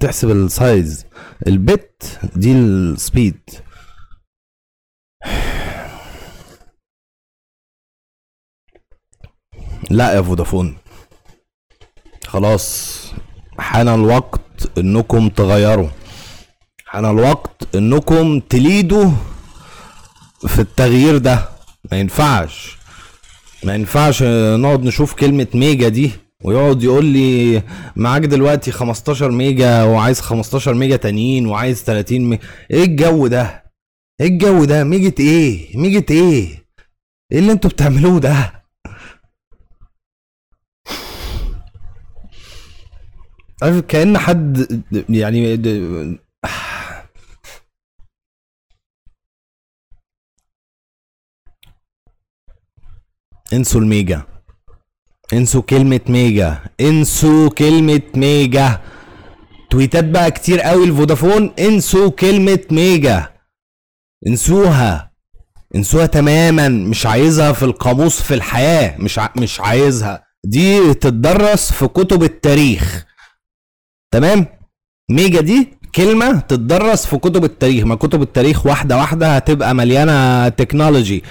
تحسب 0.00 0.30
ال 0.30 0.43
size. 0.43 1.06
ال 1.46 1.65
bit 1.65 2.20
دي 2.36 2.52
ال 2.52 2.65
speed. 2.65 3.40
لا 9.90 10.14
يا 10.14 10.22
فودافون. 10.22 10.76
خلاص 12.26 12.98
حان 13.58 13.88
الوقت 13.88 14.78
انكم 14.78 15.28
تغيروا. 15.28 15.88
حان 16.86 17.04
الوقت 17.04 17.76
انكم 17.76 18.40
ت 18.40 18.52
lead 18.52 18.98
وا 18.98 19.10
في 20.46 20.58
التغيير 20.58 21.18
ده. 21.18 21.57
ما 21.92 21.98
ينفعش. 21.98 22.76
ما 23.64 23.74
ينفعش 23.74 24.22
نقعد 24.56 24.84
نشوف 24.84 25.14
كلمة 25.14 25.46
ميجا 25.54 25.88
دي 25.88 26.10
ويقعد 26.44 26.82
يقول 26.82 27.04
لي 27.04 27.62
معاك 27.96 28.22
دلوقتي 28.22 28.70
15 28.72 29.30
ميجا 29.30 29.82
وعايز 29.82 30.20
15 30.20 30.74
ميجا 30.74 30.96
تانيين 30.96 31.46
وعايز 31.46 31.82
30 31.82 32.18
ميجا. 32.20 32.42
إيه 32.70 32.84
الجو 32.84 33.26
ده؟ 33.26 33.64
إيه 34.20 34.26
الجو 34.28 34.64
ده؟ 34.64 34.84
ميجة 34.84 35.14
إيه؟ 35.20 35.76
ميجة 35.76 36.04
إيه؟ 36.10 36.48
إيه 37.32 37.38
اللي 37.38 37.52
أنتوا 37.52 37.70
بتعملوه 37.70 38.20
ده؟ 38.20 38.52
عارف 43.62 43.80
كأن 43.80 44.18
حد 44.18 44.82
يعني 45.08 45.56
انسوا 53.52 53.80
الميجا. 53.80 54.22
انسوا 55.32 55.62
كلمة 55.62 56.00
ميجا. 56.08 56.58
انسوا 56.80 57.48
كلمة 57.50 58.02
ميجا. 58.14 58.80
تويتات 59.70 60.04
بقى 60.04 60.30
كتير 60.30 60.60
قوي 60.60 60.84
لفودافون 60.84 61.52
انسوا 61.58 62.10
كلمة 62.10 62.60
ميجا. 62.70 63.28
انسوها. 64.26 65.10
انسوها 65.74 66.06
تماما. 66.06 66.68
مش 66.68 67.06
عايزها 67.06 67.52
في 67.52 67.62
القاموس 67.62 68.22
في 68.22 68.34
الحياة. 68.34 68.96
مش 68.98 69.18
ع... 69.18 69.28
مش 69.36 69.60
عايزها. 69.60 70.24
دي 70.44 70.94
تتدرس 70.94 71.72
في 71.72 71.88
كتب 71.88 72.22
التاريخ. 72.22 73.04
تمام؟ 74.10 74.46
ميجا 75.10 75.40
دي 75.40 75.78
كلمة 75.94 76.40
تتدرس 76.40 77.06
في 77.06 77.16
كتب 77.18 77.44
التاريخ. 77.44 77.84
ما 77.84 77.94
كتب 77.94 78.22
التاريخ 78.22 78.66
واحدة 78.66 78.96
واحدة 78.96 79.36
هتبقى 79.36 79.74
مليانة 79.74 80.48
technology 80.48 81.24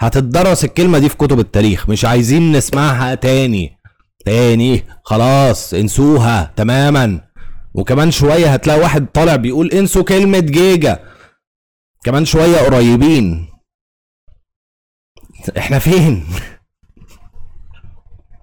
فهتتدرس 0.00 0.64
الكلمة 0.64 0.98
دي 0.98 1.08
في 1.08 1.16
كتب 1.16 1.40
التاريخ 1.40 1.88
مش 1.88 2.04
عايزين 2.04 2.52
نسمعها 2.52 3.14
تاني. 3.14 3.78
تاني 4.24 4.84
خلاص 5.04 5.74
انسوها 5.74 6.52
تماما. 6.56 7.20
وكمان 7.74 8.10
شوية 8.10 8.52
هتلاقي 8.52 8.80
واحد 8.80 9.06
طالع 9.06 9.36
بيقول 9.36 9.70
انسوا 9.72 10.02
كلمة 10.02 10.38
جيجا. 10.38 11.04
كمان 12.04 12.24
شوية 12.24 12.56
قريبين. 12.58 13.48
إحنا 15.58 15.78
فين؟ 15.78 16.26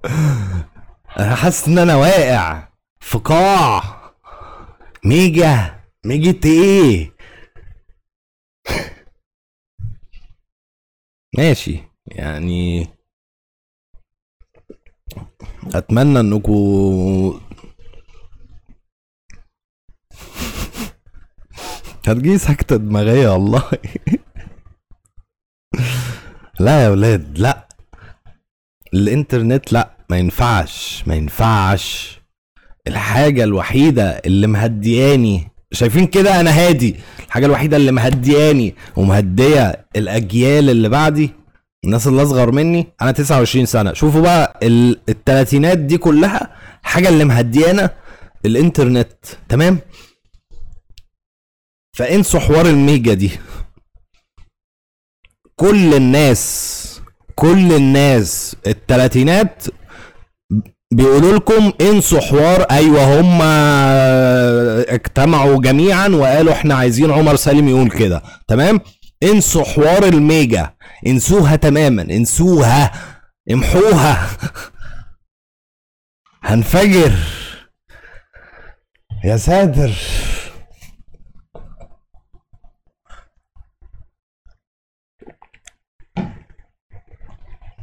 أنا 1.20 1.36
حاسس 1.36 1.68
إن 1.68 1.78
أنا 1.80 1.96
واقع. 1.96 2.68
في 3.00 3.18
قاع 3.18 3.84
ميجا. 5.06 5.76
ميجة 6.06 6.48
إيه 6.48 7.17
ماشي. 11.38 11.80
يعني 12.08 12.88
أتمنى 15.76 16.20
انكم 16.20 16.54
هتجي 22.08 22.38
سكتة 22.38 22.76
دماغية 22.78 23.30
والله. 23.30 23.64
لا 26.60 26.84
يا 26.84 26.90
ولاد 26.90 27.38
لا. 27.40 27.68
الإنترنت 28.94 29.74
لا 29.74 29.98
ما 30.10 30.18
ينفعش 30.18 31.04
ما 31.08 31.16
ينفعش. 31.16 32.20
الحاجة 32.88 33.44
الوحيدة 33.44 34.10
اللي 34.10 34.48
مهدياني 34.48 35.52
شايفين 35.74 36.08
كده؟ 36.08 36.40
أنا 36.40 36.52
هادي. 36.52 36.96
الحاجة 37.28 37.46
الوحيدة 37.46 37.78
اللي 37.78 37.92
مهدياني 37.92 38.76
ومهدية 38.96 39.86
الأجيال 39.96 40.70
اللي 40.70 40.90
بعدي 40.90 41.30
الناس 41.86 42.08
اللي 42.08 42.24
أصغر 42.24 42.52
مني 42.52 42.88
أنا 43.02 43.12
29 43.12 43.66
سنة. 43.66 43.94
شوفوا 43.94 44.22
بقى 44.22 44.60
ال- 44.64 45.00
التلاتينات 45.10 45.78
دي 45.78 45.98
كلها 45.98 46.56
حاجة 46.84 47.10
اللي 47.10 47.26
مهديانا 47.26 47.90
الإنترنت. 48.46 49.14
تمام؟ 49.50 49.80
فانسوا 51.98 52.40
حوار 52.40 52.66
الميجا 52.66 53.14
دي. 53.14 53.32
كل 55.56 55.94
الناس 55.94 56.84
كل 57.36 57.74
الناس 57.74 58.56
التلاتينات 58.68 59.64
بيقولوا 60.92 61.36
لكم 61.38 61.74
انسوا 61.82 62.20
حوار. 62.20 62.62
أيوه 62.62 63.20
هم 63.22 63.42
اجتمعوا 64.90 65.62
جميعا 65.62 66.08
وقالوا 66.08 66.54
إحنا 66.54 66.76
عايزين 66.76 67.12
عمر 67.12 67.36
سالم 67.36 67.68
يقول 67.68 67.90
كده. 67.90 68.22
تمام؟ 68.48 68.80
انسوا 69.24 69.64
حوار 69.64 70.04
الميجا. 70.04 70.74
انسوها 71.08 71.56
تماما. 71.56 72.02
انسوها. 72.02 72.92
امحوها. 73.52 74.28
هنفجر. 76.44 77.12
يا 79.24 79.38
ساتر. 79.38 79.92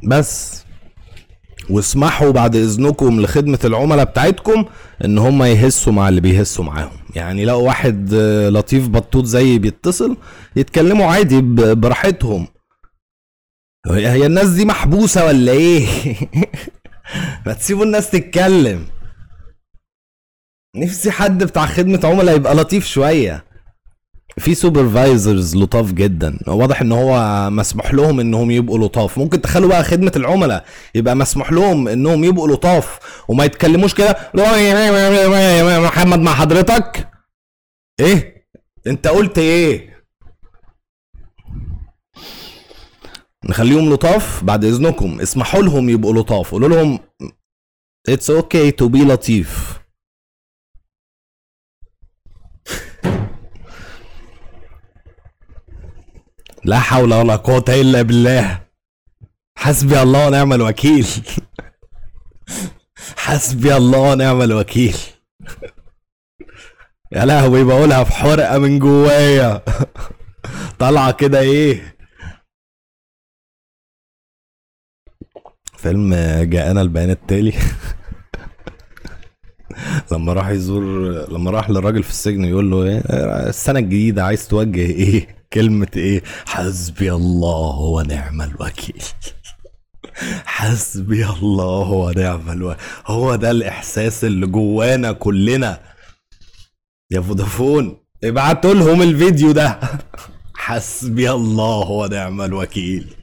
بس. 0.03 0.65
واسمحوا 1.69 2.31
بعد 2.31 2.55
إذنكم 2.55 3.21
لخدمة 3.21 3.59
العملاء 3.65 4.05
بتاعتكم 4.05 4.65
إن 5.05 5.17
هم 5.17 5.43
يهسوا 5.43 5.93
مع 5.93 6.09
اللي 6.09 6.21
بيهسوا 6.21 6.63
معاهم. 6.63 6.97
يعني 7.15 7.45
لو 7.45 7.63
واحد 7.63 8.13
آه، 8.13 8.49
لطيف 8.49 8.87
بطوط 8.89 9.25
زي 9.25 9.59
بيتصل 9.59 10.17
يتكلموا 10.55 11.05
عادي 11.05 11.41
براحتهم. 11.75 12.47
هي 13.87 14.25
الناس 14.25 14.49
دي 14.49 14.65
محبوسة 14.65 15.25
ولا 15.25 15.51
إيه؟ 15.51 15.87
ما 17.45 17.53
تسيبوا 17.53 17.85
الناس 17.85 18.09
تتكلم. 18.09 18.85
نفسي 20.75 21.11
حد 21.11 21.43
بتاع 21.43 21.65
خدمة 21.65 21.99
عملاء 22.03 22.35
يبقى 22.35 22.55
لطيف 22.55 22.85
شوية. 22.87 23.43
في 24.39 24.55
سوبرفايزرز 24.55 25.55
لطاف 25.55 25.91
جدا. 25.91 26.39
واضح 26.47 26.81
إن 26.81 26.91
هو 26.91 27.49
مسموح 27.49 27.93
لهم 27.93 28.19
إنهم 28.19 28.51
يبقوا 28.51 28.79
لطاف. 28.79 29.17
ممكن 29.17 29.41
تخلوا 29.41 29.69
بقى 29.69 29.83
خدمة 29.83 30.11
العملاء. 30.15 30.65
يبقى 30.95 31.15
مسموح 31.15 31.51
لهم 31.51 31.87
إنهم 31.87 32.23
يبقوا 32.23 32.47
لطاف. 32.47 32.99
وما 33.27 33.45
يتكلموش 33.45 33.93
كده. 33.93 34.17
محمد 35.79 36.19
مع 36.19 36.33
حضرتك؟ 36.33 37.09
إيه؟ 37.99 38.47
أنت 38.87 39.07
قلت 39.07 39.37
إيه؟ 39.37 39.95
نخليهم 43.45 43.93
لطاف 43.93 44.43
بعد 44.43 44.65
إذنكم. 44.65 45.21
اسمحوا 45.21 45.61
لهم 45.61 45.89
يبقوا 45.89 46.13
لطاف. 46.13 46.51
قولوا 46.51 46.69
لهم 46.69 46.99
it's 48.09 48.29
okay 48.29 48.71
to 48.71 48.87
be 48.87 49.03
لطيف. 49.03 49.79
لا 56.65 56.79
حول 56.79 57.13
ولا 57.13 57.35
قوة 57.35 57.65
إلا 57.69 58.01
بالله. 58.01 58.61
حسبي 59.57 60.01
الله 60.01 60.27
ونعم 60.27 60.53
الوكيل. 60.53 61.07
حسبي 63.25 63.77
الله 63.77 63.99
ونعم 63.99 64.41
الوكيل. 64.41 64.97
يا 67.11 67.25
لهوي 67.25 67.63
بقولها 67.63 68.03
في 68.03 68.11
حرقة 68.11 68.57
من 68.57 68.79
جوايا. 68.79 69.61
طالعة 70.79 71.11
كده 71.11 71.39
إيه؟ 71.39 71.95
فيلم 75.77 76.15
جاءنا 76.43 76.81
البيان 76.81 77.09
التالي. 77.09 77.53
لما 80.11 80.33
راح 80.33 80.49
يزور 80.49 80.83
لما 81.29 81.51
راح 81.51 81.69
للراجل 81.69 82.03
في 82.03 82.09
السجن 82.09 82.43
يقول 82.45 82.71
له 82.71 82.83
إيه؟ 82.83 82.99
السنة 83.49 83.79
الجديدة 83.79 84.23
عايز 84.23 84.47
توجه 84.47 84.85
إيه؟ 84.85 85.44
كلمة 85.55 85.87
إيه؟ 85.95 86.23
حسبي 86.45 87.11
الله 87.11 87.79
ونعم 87.79 88.41
الوكيل. 88.41 89.03
حسبي 90.45 91.25
الله 91.29 91.89
ونعم 91.91 92.49
الوكيل. 92.49 92.83
هو 93.07 93.35
ده 93.35 93.51
الإحساس 93.51 94.23
اللي 94.23 94.47
جوانا 94.47 95.11
كلنا. 95.11 95.79
يا 97.11 97.21
فودافون 97.21 97.97
ابعتوا 98.23 98.73
لهم 98.73 99.01
الفيديو 99.01 99.51
ده. 99.51 99.79
حسبي 100.55 101.31
الله 101.31 101.89
ونعم 101.91 102.41
الوكيل. 102.41 103.15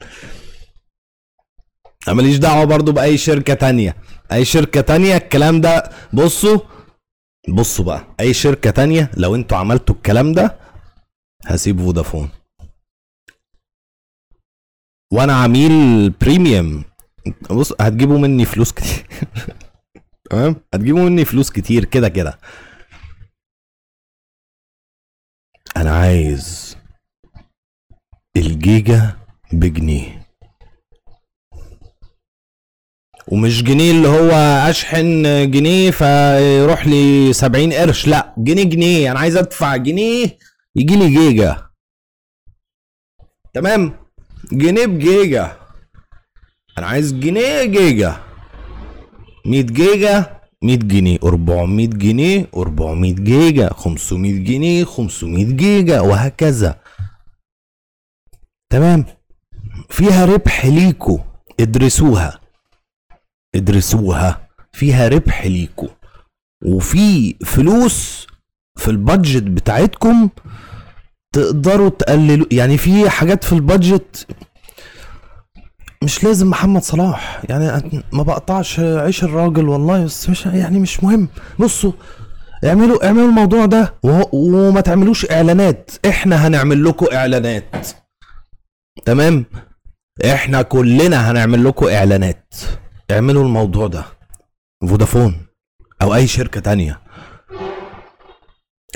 أنا 2.09 2.17
ماليش 2.17 2.37
دعوة 2.37 2.65
برضو 2.65 2.93
بأي 2.93 3.19
شركة 3.19 3.55
تانية. 3.55 3.97
أي 4.33 4.45
شركة 4.45 4.81
تانية 4.81 5.17
الكلام 5.17 5.61
ده 5.61 5.91
بصوا 6.13 6.59
بصوا 7.49 7.85
بقى. 7.85 8.07
أي 8.21 8.35
شركة 8.35 8.71
تانية 8.71 9.11
لو 9.17 9.35
أنتوا 9.35 9.59
عملتوا 9.59 9.95
الكلام 9.95 10.33
ده 10.33 10.62
هسيب 11.47 11.81
فودافون. 11.81 12.29
وأنا 15.13 15.33
عميل 15.33 16.11
premium 16.11 16.85
بص 17.51 17.73
هتجيبوا 17.81 18.19
مني 18.19 18.45
فلوس 18.45 18.73
كتير. 18.73 19.07
تمام؟ 20.31 20.57
هتجيبوا 20.75 21.01
مني 21.03 21.25
فلوس 21.25 21.51
كتير 21.51 21.85
كده 21.85 22.09
كده. 22.09 22.39
أنا 25.77 25.91
عايز 25.97 26.77
الجيجا 28.37 29.17
بجنيه. 29.53 30.23
ومش 33.29 33.63
جنيه 33.63 33.91
اللي 33.91 34.09
هو 34.09 34.31
أشحن 34.71 35.23
جنيه 35.51 35.91
فيروح 35.91 36.87
لي 36.87 37.33
70 37.33 37.73
قرش. 37.73 38.07
لا 38.09 38.35
جنيه 38.39 38.65
جنيه. 38.65 39.11
أنا 39.11 39.19
عايز 39.21 39.37
أدفع 39.37 39.77
جنيه 39.77 40.39
يجي 40.77 40.97
لي 40.97 41.09
جيجا. 41.09 41.71
تمام. 43.55 43.97
جنيه 44.53 44.87
بجيجا. 44.87 45.57
أنا 46.79 46.87
عايز 46.87 47.13
جنيه 47.13 47.65
جيجا. 47.65 48.21
100 49.47 49.63
جيجا 49.63 50.41
100 50.63 50.77
جنيه 50.77 51.19
400 51.25 51.87
جنيه 51.89 52.49
400 52.57 53.15
جيجا 53.15 53.73
500 53.73 54.45
جنيه 54.45 54.85
500 54.85 55.45
جيجا 55.57 56.01
وهكذا. 56.01 56.81
تمام. 58.71 59.05
فيها 59.91 60.25
ربح 60.25 60.67
ليكو. 60.67 61.21
ادرسوها. 61.61 62.41
ادرسوها. 63.55 64.49
فيها 64.73 65.09
ربح 65.09 65.47
ليكو. 65.47 65.89
وفي 66.65 67.35
فلوس 67.35 68.27
في 68.79 68.91
البادجت 68.91 69.43
بتاعتكم 69.43 70.29
تقدروا 71.35 71.89
تقللوا 71.89 72.47
يعني 72.51 72.79
في 72.79 73.11
حاجات 73.11 73.45
في 73.45 73.53
البادجت 73.53 74.27
مش 76.05 76.25
لازم 76.25 76.51
محمد 76.51 76.83
صلاح. 76.83 77.43
يعني 77.49 78.03
ما 78.13 78.23
بقطعش 78.23 78.81
عيش 78.81 79.25
الراجل 79.25 79.69
والله 79.69 80.05
بس 80.05 80.29
مش 80.31 80.47
يعني 80.47 80.79
مش 80.79 81.05
مهم. 81.05 81.29
بصوا 81.59 81.93
اعملوا 82.65 83.07
اعملوا 83.07 83.29
الموضوع 83.29 83.67
ده 83.67 83.95
وما 84.33 84.81
تعملوش 84.81 85.31
إعلانات. 85.31 85.91
إحنا 86.09 86.47
هنعمل 86.47 86.85
لكم 86.85 87.07
إعلانات. 87.13 87.87
تمام؟ 89.05 89.45
إحنا 90.25 90.63
كلنا 90.63 91.31
هنعمل 91.31 91.65
لكم 91.65 91.87
إعلانات. 91.89 92.55
اعملوا 93.11 93.45
الموضوع 93.45 93.87
ده. 93.87 94.05
فودافون 94.89 95.47
أو 96.03 96.15
أي 96.15 96.27
شركة 96.27 96.61
تانية. 96.61 97.01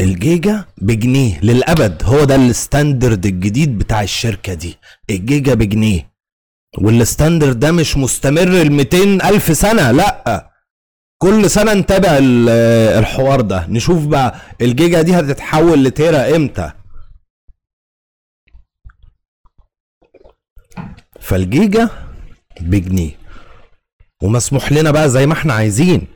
الجيجا 0.01 0.65
بجنيه 0.79 1.41
للأبد 1.41 2.03
هو 2.05 2.25
ده 2.25 2.37
ال 2.37 2.47
standard 2.47 3.27
الجديد 3.27 3.79
بتاع 3.79 4.03
الشركة 4.03 4.55
دي. 4.55 4.77
الجيجا 5.11 5.55
بجنيه. 5.55 6.13
وال 6.79 6.95
standard 6.95 7.59
ده 7.59 7.73
مش 7.73 7.97
مستمر 7.97 8.49
ل 8.49 8.71
200 8.73 9.29
ألف 9.29 9.57
سنة 9.57 9.91
لأ. 9.91 10.51
كل 11.19 11.51
سنة 11.51 11.75
نتابع 11.75 12.09
الحوار 12.99 13.41
ده. 13.41 13.67
نشوف 13.67 14.07
بقى 14.07 14.41
الجيجا 14.61 15.03
دي 15.03 15.15
هتتحول 15.15 15.85
لتيرا 15.85 16.37
إمتى. 16.37 16.73
فالجيجا 21.21 21.91
بجنيه. 22.61 23.11
ومسموح 24.23 24.73
لنا 24.73 24.91
بقى 24.91 25.11
زي 25.11 25.27
ما 25.27 25.33
إحنا 25.33 25.53
عايزين. 25.55 26.07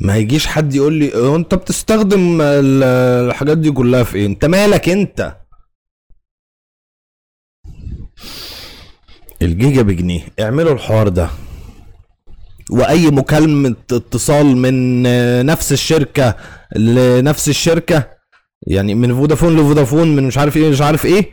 ما 0.00 0.16
يجيش 0.16 0.46
حد 0.46 0.74
يقول 0.74 0.92
لي 0.94 1.14
آه 1.14 1.36
انت 1.36 1.54
بتستخدم 1.54 2.38
الحاجات 2.40 3.58
دي 3.58 3.70
كلها 3.70 4.02
في 4.04 4.16
إيه؟ 4.18 4.26
انت 4.26 4.44
مالك 4.44 4.88
انت؟ 4.88 5.36
الجيجا 9.42 9.82
بجنيه. 9.82 10.20
اعملوا 10.40 10.72
الحوار 10.72 11.08
ده. 11.08 11.28
وأي 12.70 13.10
مكالمة 13.10 13.74
اتصال 13.92 14.46
من 14.56 15.02
نفس 15.46 15.72
الشركة 15.72 16.36
لنفس 16.76 17.48
الشركة 17.48 18.08
يعني 18.66 18.94
من 18.94 19.14
فودافون 19.14 19.56
لفودافون 19.56 20.16
من 20.16 20.22
مش 20.26 20.38
عارف 20.38 20.56
إيه 20.56 20.70
مش 20.70 20.80
عارف 20.80 21.04
إيه 21.06 21.30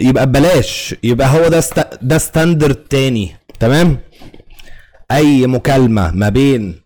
يبقى 0.00 0.26
ببلاش. 0.26 0.94
يبقى 1.02 1.28
هو 1.28 1.48
ده 1.48 1.58
st... 1.58 1.80
ده 2.02 2.18
standard 2.18 2.74
تاني. 2.74 3.36
تمام؟ 3.60 3.98
أي 5.10 5.46
مكالمة 5.46 6.10
ما 6.10 6.28
بين 6.28 6.80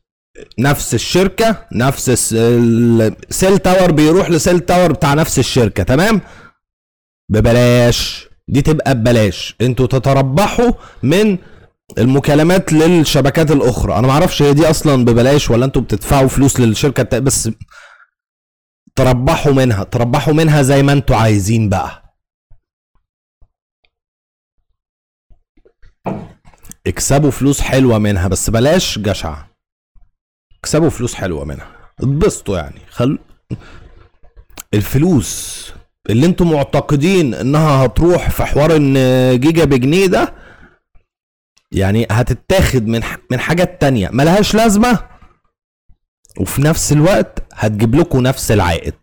نفس 0.58 0.94
الشركة 0.94 1.66
نفس 1.72 2.08
ال 2.32 2.57
cell 2.57 3.58
tower 3.58 3.90
بيروح 3.92 4.30
ل 4.30 4.36
cell 4.36 4.60
tower 4.60 4.92
بتاع 4.92 5.14
نفس 5.14 5.38
الشركة 5.38 5.82
تمام؟ 5.82 6.20
ببلاش 7.28 8.28
دي 8.48 8.62
تبقى 8.62 8.94
ببلاش. 8.94 9.56
أنتوا 9.60 9.86
تتربحوا 9.86 10.72
من 11.02 11.38
المكالمات 11.98 12.72
للشبكات 12.72 13.50
الأخرى. 13.50 13.98
أنا 13.98 14.06
معرفش 14.06 14.42
هي 14.42 14.54
دي 14.54 14.70
أصلا 14.70 15.04
ببلاش 15.04 15.50
ولا 15.50 15.64
أنتوا 15.64 15.82
بتدفعوا 15.82 16.28
فلوس 16.28 16.60
للشركة 16.60 17.18
بس 17.18 17.50
تربحوا 18.96 19.52
منها 19.52 19.84
تربحوا 19.84 20.34
منها 20.34 20.62
زي 20.62 20.82
ما 20.82 20.92
أنتوا 20.92 21.16
عايزين 21.16 21.68
بقى. 21.68 22.02
اكسبوا 26.86 27.30
فلوس 27.30 27.60
حلوة 27.60 27.98
منها 27.98 28.28
بس 28.28 28.50
بلاش 28.50 28.98
جشع 28.98 29.51
اكسبوا 30.62 30.90
فلوس 30.90 31.14
حلوة 31.14 31.44
منها. 31.44 31.66
اتبسطوا 32.00 32.58
يعني. 32.58 32.80
خل 32.90 33.18
الفلوس 34.74 35.72
اللي 36.10 36.26
أنتم 36.26 36.52
معتقدين 36.52 37.34
انها 37.34 37.86
هتروح 37.86 38.30
في 38.30 38.44
حوار 38.44 38.76
ان 38.76 38.94
جيجا 39.40 39.64
بجنيه 39.64 40.06
ده 40.06 40.34
يعني 41.72 42.06
هتتاخد 42.10 42.86
من 42.86 43.00
من 43.30 43.40
حاجات 43.40 43.80
تانية. 43.80 44.08
ملهاش 44.12 44.54
لازمة. 44.54 44.98
وفي 46.40 46.62
نفس 46.62 46.92
الوقت 46.92 47.42
هتجيب 47.54 47.94
لكم 47.94 48.20
نفس 48.20 48.50
العائد. 48.50 48.94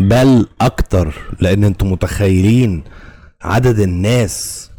بل 0.00 0.46
أكتر 0.60 1.14
لأن 1.40 1.64
أنتم 1.64 1.92
متخيلين 1.92 2.84
عدد 3.42 3.78
الناس 3.78 4.70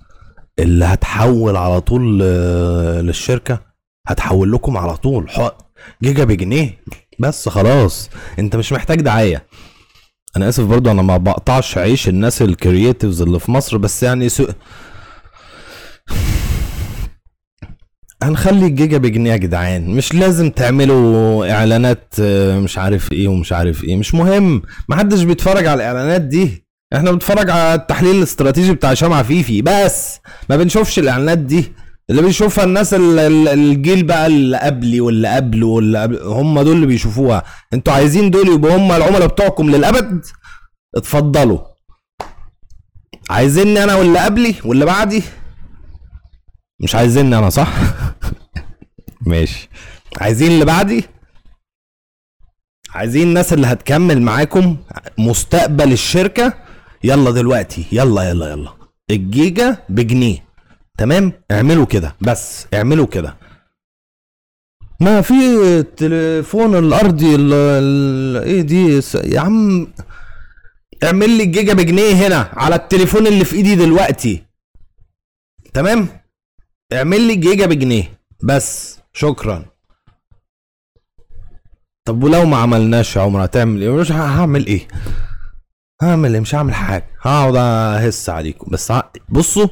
اللي 0.59 0.85
هتحول 0.85 1.55
على 1.57 1.81
طول 1.81 2.19
للشركة؟ 3.05 3.70
هتحول 4.11 4.51
لكم 4.51 4.77
على 4.77 4.97
طول. 4.97 5.31
جيجا 6.03 6.23
بجنيه. 6.23 6.77
بس 7.19 7.49
خلاص. 7.49 8.09
انت 8.39 8.55
مش 8.55 8.73
محتاج 8.73 9.01
دعاية. 9.01 9.45
أنا 10.37 10.49
آسف 10.49 10.63
برضو 10.63 10.91
أنا 10.91 11.01
ما 11.01 11.17
بقطعش 11.17 11.77
عيش 11.77 12.07
الناس 12.09 12.41
ال 12.41 12.49
creatives 12.49 13.21
اللي 13.21 13.39
في 13.39 13.51
مصر 13.51 13.77
بس 13.77 14.03
يعني 14.03 14.29
so... 14.29 14.47
هنخلي 18.23 18.65
الجيجا 18.65 18.97
بجنيه 18.97 19.31
يا 19.31 19.37
جدعان. 19.37 19.89
مش 19.89 20.13
لازم 20.13 20.49
تعملوا 20.49 21.51
اعلانات 21.51 22.13
آه، 22.21 22.59
مش 22.59 22.77
عارف 22.77 23.11
إيه 23.11 23.27
ومش 23.27 23.53
عارف 23.53 23.83
إيه. 23.83 23.95
مش 23.95 24.15
مهم. 24.15 24.61
محدش 24.89 25.23
بيتفرج 25.23 25.65
على 25.67 25.73
الاعلانات 25.83 26.21
دي. 26.21 26.65
إحنا 26.95 27.11
بنتفرج 27.11 27.49
على 27.49 27.73
التحليل 27.73 28.15
الاستراتيجي 28.15 28.73
بتاع 28.73 28.91
هشام 28.91 29.13
عفيفي 29.13 29.61
بس 29.61 30.19
ما 30.49 30.55
بنشوفش 30.57 30.99
الاعلانات 30.99 31.37
دي. 31.37 31.73
اللي 32.11 32.21
بيشوفها 32.21 32.63
الناس 32.63 32.93
ال- 32.93 33.19
ال- 33.19 33.47
الجيل 33.47 34.03
بقى 34.03 34.27
اللي 34.27 34.57
قبلي 34.57 35.01
واللي 35.01 35.27
قبله 35.35 35.67
واللي 35.67 36.01
قبل 36.01 36.17
هم 36.23 36.61
دول 36.61 36.75
اللي 36.75 36.85
بيشوفوها. 36.87 37.43
أنتوا 37.73 37.93
عايزين 37.93 38.31
دول 38.31 38.47
يبقوا 38.49 38.75
هم 38.77 38.91
العملاء 38.91 39.27
بتوعكم 39.27 39.69
للأبد؟ 39.69 40.25
اتفضلوا. 40.95 41.59
عايزيني 43.29 43.83
أنا 43.83 43.95
واللي 43.95 44.19
قبلي 44.19 44.55
واللي 44.65 44.85
بعدي؟ 44.85 45.23
مش 46.83 46.95
عايزيني 46.95 47.37
أنا 47.37 47.49
صح؟ 47.49 47.73
ماشي. 49.27 49.69
عايزين 50.21 50.51
اللي 50.51 50.65
بعدي؟ 50.65 51.03
عايزين 52.95 53.27
الناس 53.27 53.53
اللي 53.53 53.67
هتكمل 53.67 54.21
معاكم 54.21 54.77
مستقبل 55.17 55.91
الشركة؟ 55.91 56.53
يلا 57.03 57.31
دلوقتي 57.31 57.85
يلا 57.91 58.23
يلا 58.29 58.49
يلا. 58.49 58.69
الجيجا 59.11 59.77
بجنيه. 59.89 60.50
تمام؟ 60.97 61.33
اعملوا 61.51 61.85
كده 61.85 62.15
بس 62.21 62.67
اعملوا 62.73 63.05
كده. 63.05 63.37
ما 64.99 65.21
في 65.21 65.33
التليفون 65.79 66.75
الارضي 66.75 67.35
ال 67.35 67.53
ال 67.53 68.43
إيه 68.43 68.61
دي؟ 68.61 69.01
يا 69.15 69.39
عم 69.39 69.87
اعمل 71.03 71.29
لي 71.37 71.43
الجيجا 71.43 71.73
بجنيه 71.73 72.13
هنا 72.27 72.49
على 72.53 72.75
التليفون 72.75 73.27
اللي 73.27 73.45
في 73.45 73.55
ايدي 73.55 73.75
دلوقتي. 73.75 74.43
تمام؟ 75.73 76.07
اعمل 76.93 77.21
لي 77.27 77.35
جيجا 77.35 77.65
بجنيه 77.65 78.19
بس 78.43 78.99
شكرا. 79.13 79.65
طب 82.05 82.23
ولو 82.23 82.45
ما 82.45 82.57
عملناش 82.57 83.15
يا 83.15 83.21
عمر 83.21 83.45
هتعمل 83.45 83.81
إيه؟ 83.81 83.89
مش 83.89 84.11
هعمل 84.11 84.65
إيه؟ 84.65 84.87
هعمل 86.01 86.33
إيه؟ 86.33 86.39
مش 86.41 86.55
هعمل 86.55 86.73
حاجة. 86.73 87.07
هقعد 87.21 87.55
اهس 87.55 88.29
عليكم 88.29 88.71
بس 88.71 88.93
بصوا 89.29 89.67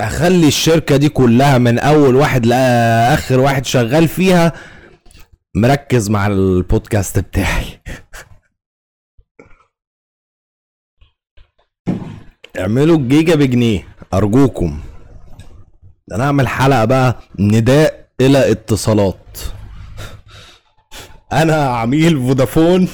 أخلي 0.00 0.48
الشركة 0.48 0.96
دي 0.96 1.08
كلها 1.08 1.58
من 1.58 1.78
أول 1.78 2.14
واحد 2.16 2.46
لآخر 2.46 3.40
واحد 3.40 3.64
شغال 3.66 4.08
فيها 4.08 4.52
مركز 5.56 6.10
مع 6.10 6.26
البودكاست 6.26 7.18
بتاعي. 7.18 7.64
اعملوا 12.58 12.96
الجيجا 12.96 13.34
بجنيه 13.34 13.88
أرجوكم. 14.14 14.80
أنا 16.12 16.24
أعمل 16.24 16.48
حلقة 16.48 16.84
بقى 16.84 17.18
نداء 17.38 18.08
إلى 18.20 18.50
اتصالات. 18.50 19.38
أنا 21.42 21.54
عميل 21.68 22.16
فودافون. 22.16 22.88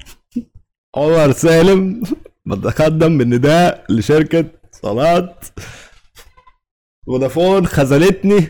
عمر 0.96 1.32
سالم. 1.32 2.02
بتقدم 2.46 3.18
بالنداء 3.18 3.84
لشركة 3.88 4.44
اتصالات. 4.64 5.44
فودافون 7.06 7.66
خذلتني 7.66 8.48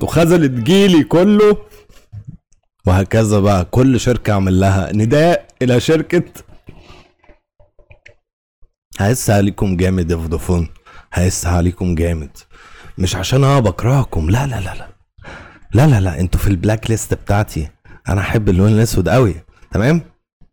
وخذلت 0.00 0.50
جيلي 0.50 1.04
كله 1.04 1.56
وهكذا 2.86 3.40
بقى 3.40 3.64
كل 3.64 4.00
شركة 4.00 4.32
أعمل 4.32 4.60
لها 4.60 4.92
نداء 4.92 5.46
إلى 5.62 5.80
شركة. 5.80 6.22
هيس 8.98 9.30
عليكم 9.30 9.76
جامد 9.76 10.10
يا 10.10 10.16
فودافون 10.16 10.68
هيس 11.12 11.46
عليكم 11.46 11.94
جامد. 11.94 12.30
مش 12.98 13.16
عشان 13.16 13.44
أنا 13.44 13.60
بكرهكم 13.60 14.30
لا 14.30 14.46
لا 14.46 14.60
لا 14.60 14.74
لا. 14.74 14.88
لا 15.74 15.86
لا 15.86 16.00
لا 16.00 16.20
أنتوا 16.20 16.40
في 16.40 16.46
ال 16.48 16.55
black 16.55 16.90
list 16.90 17.14
بتاعتي. 17.14 17.68
أنا 18.08 18.20
أحب 18.20 18.48
اللون 18.48 18.72
الأسود 18.72 19.08
قوي 19.08 19.34
تمام؟ 19.70 20.02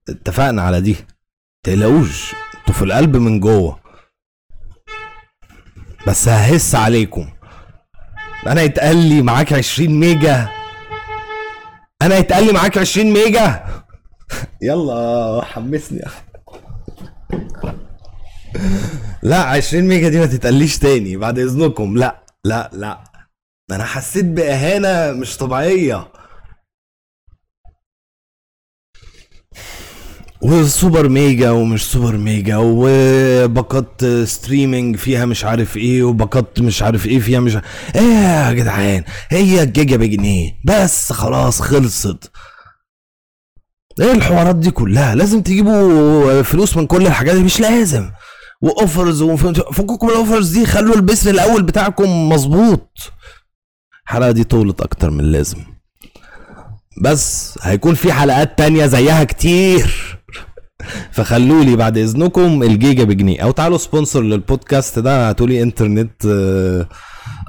اتفقنا 0.10 0.62
على 0.62 0.82
دي. 0.82 0.96
تقلقوش 1.64 2.34
أنتوا 2.60 2.74
في 2.74 2.82
القلب 2.82 3.18
من 3.18 3.40
جوه. 3.40 3.80
بس 6.08 6.28
ههس 6.28 6.76
عليكم. 6.76 7.30
أنا 8.48 8.62
يتقال 8.62 8.98
لي 8.98 9.22
معاك 9.22 9.54
20 9.54 10.00
ميجا. 10.00 10.50
أنا 12.02 12.18
يتقال 12.18 12.46
لي 12.46 12.52
معاك 12.54 12.78
20 12.78 13.14
ميجا. 13.14 13.66
يلا 14.62 15.42
حمسني. 15.44 16.02
لا 19.24 19.44
20 19.44 19.84
ميجا 19.84 20.10
دي 20.10 20.20
ما 20.20 20.26
تتقليش 20.26 20.78
تاني 20.78 21.18
بعد 21.18 21.40
إذنكم. 21.40 21.98
لا 21.98 22.24
لا 22.46 22.70
لا. 22.74 23.04
أنا 23.72 23.84
حسيت 23.84 24.26
بإهانة 24.26 25.12
مش 25.20 25.38
طبيعية. 25.38 26.08
وسوبر 30.42 31.10
ميجا 31.10 31.52
ومش 31.52 31.92
سوبر 31.92 32.18
ميجا 32.18 32.58
وباقات 32.58 34.06
streaming 34.24 34.96
فيها 34.96 35.26
مش 35.26 35.46
عارف 35.46 35.78
إيه 35.78 36.04
وباقات 36.04 36.62
مش 36.62 36.82
عارف 36.82 37.06
إيه 37.06 37.20
فيها 37.20 37.40
مش 37.40 37.58
إيه 37.96 38.02
يا 38.02 38.54
جدعان؟ 38.54 39.04
هي 39.30 39.64
الجيجا 39.64 39.98
بجنيه 39.98 40.52
بس 40.66 41.14
خلاص 41.14 41.62
خلصت. 41.62 42.32
إيه 44.02 44.12
الحوارات 44.12 44.56
دي 44.56 44.72
كلها؟ 44.72 45.16
لازم 45.16 45.42
تجيبوا 45.42 46.42
فلوس 46.42 46.78
من 46.78 46.88
كل 46.88 47.08
الحاجات 47.08 47.36
دي 47.36 47.44
مش 47.44 47.60
لازم. 47.60 48.12
و 48.62 48.71
offers 48.71 49.24
فككم 49.74 50.08
من 50.08 50.14
ال 50.14 50.19
offers 50.19 50.50
دي 50.58 50.66
خلوا 50.66 50.96
البث 50.96 51.28
الأول 51.28 51.64
بتاعكم 51.64 52.30
مظبوط. 52.30 53.12
الحلقة 54.08 54.32
دي 54.32 54.44
طولت 54.44 54.82
أكتر 54.82 55.10
من 55.10 55.20
اللازم. 55.20 55.58
بس 57.02 57.58
هيكون 57.62 57.94
في 57.94 58.14
حلقات 58.14 58.58
تانية 58.58 58.86
زيها 58.86 59.24
كتير. 59.24 60.17
فخلوا 61.12 61.64
لي 61.64 61.76
بعد 61.76 61.98
إذنكم 61.98 62.64
الجيجا 62.64 63.04
بجنيه. 63.04 63.42
أو 63.44 63.52
تعالوا 63.52 63.78
sponsor 63.78 64.22
للبودكاست 64.22 65.00
ده 65.00 65.30
هاتوا 65.30 65.48
لي 65.48 65.64
إنترنت 65.64 66.26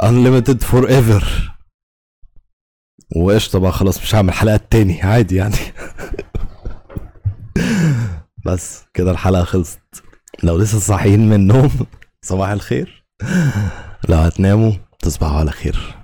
unlimited 0.03 0.63
forever 0.63 1.55
وقشطة 3.17 3.59
بقى 3.59 3.73
خلاص 3.73 4.03
مش 4.03 4.15
هعمل 4.15 4.33
حلقات 4.33 4.73
تاني 4.73 5.03
عادي 5.03 5.37
يعني. 5.37 5.57
بس 8.47 8.85
كده 8.95 9.11
الحلقة 9.11 9.45
خلصت. 9.45 9.81
لو 10.43 10.57
لسه 10.57 10.79
صاحيين 10.79 11.29
من 11.29 11.35
النوم 11.35 11.71
صباح 12.23 12.49
الخير. 12.49 13.05
لو 14.09 14.17
هتناموا 14.17 14.73
تصبحوا 14.99 15.39
على 15.39 15.51
خير. 15.51 15.98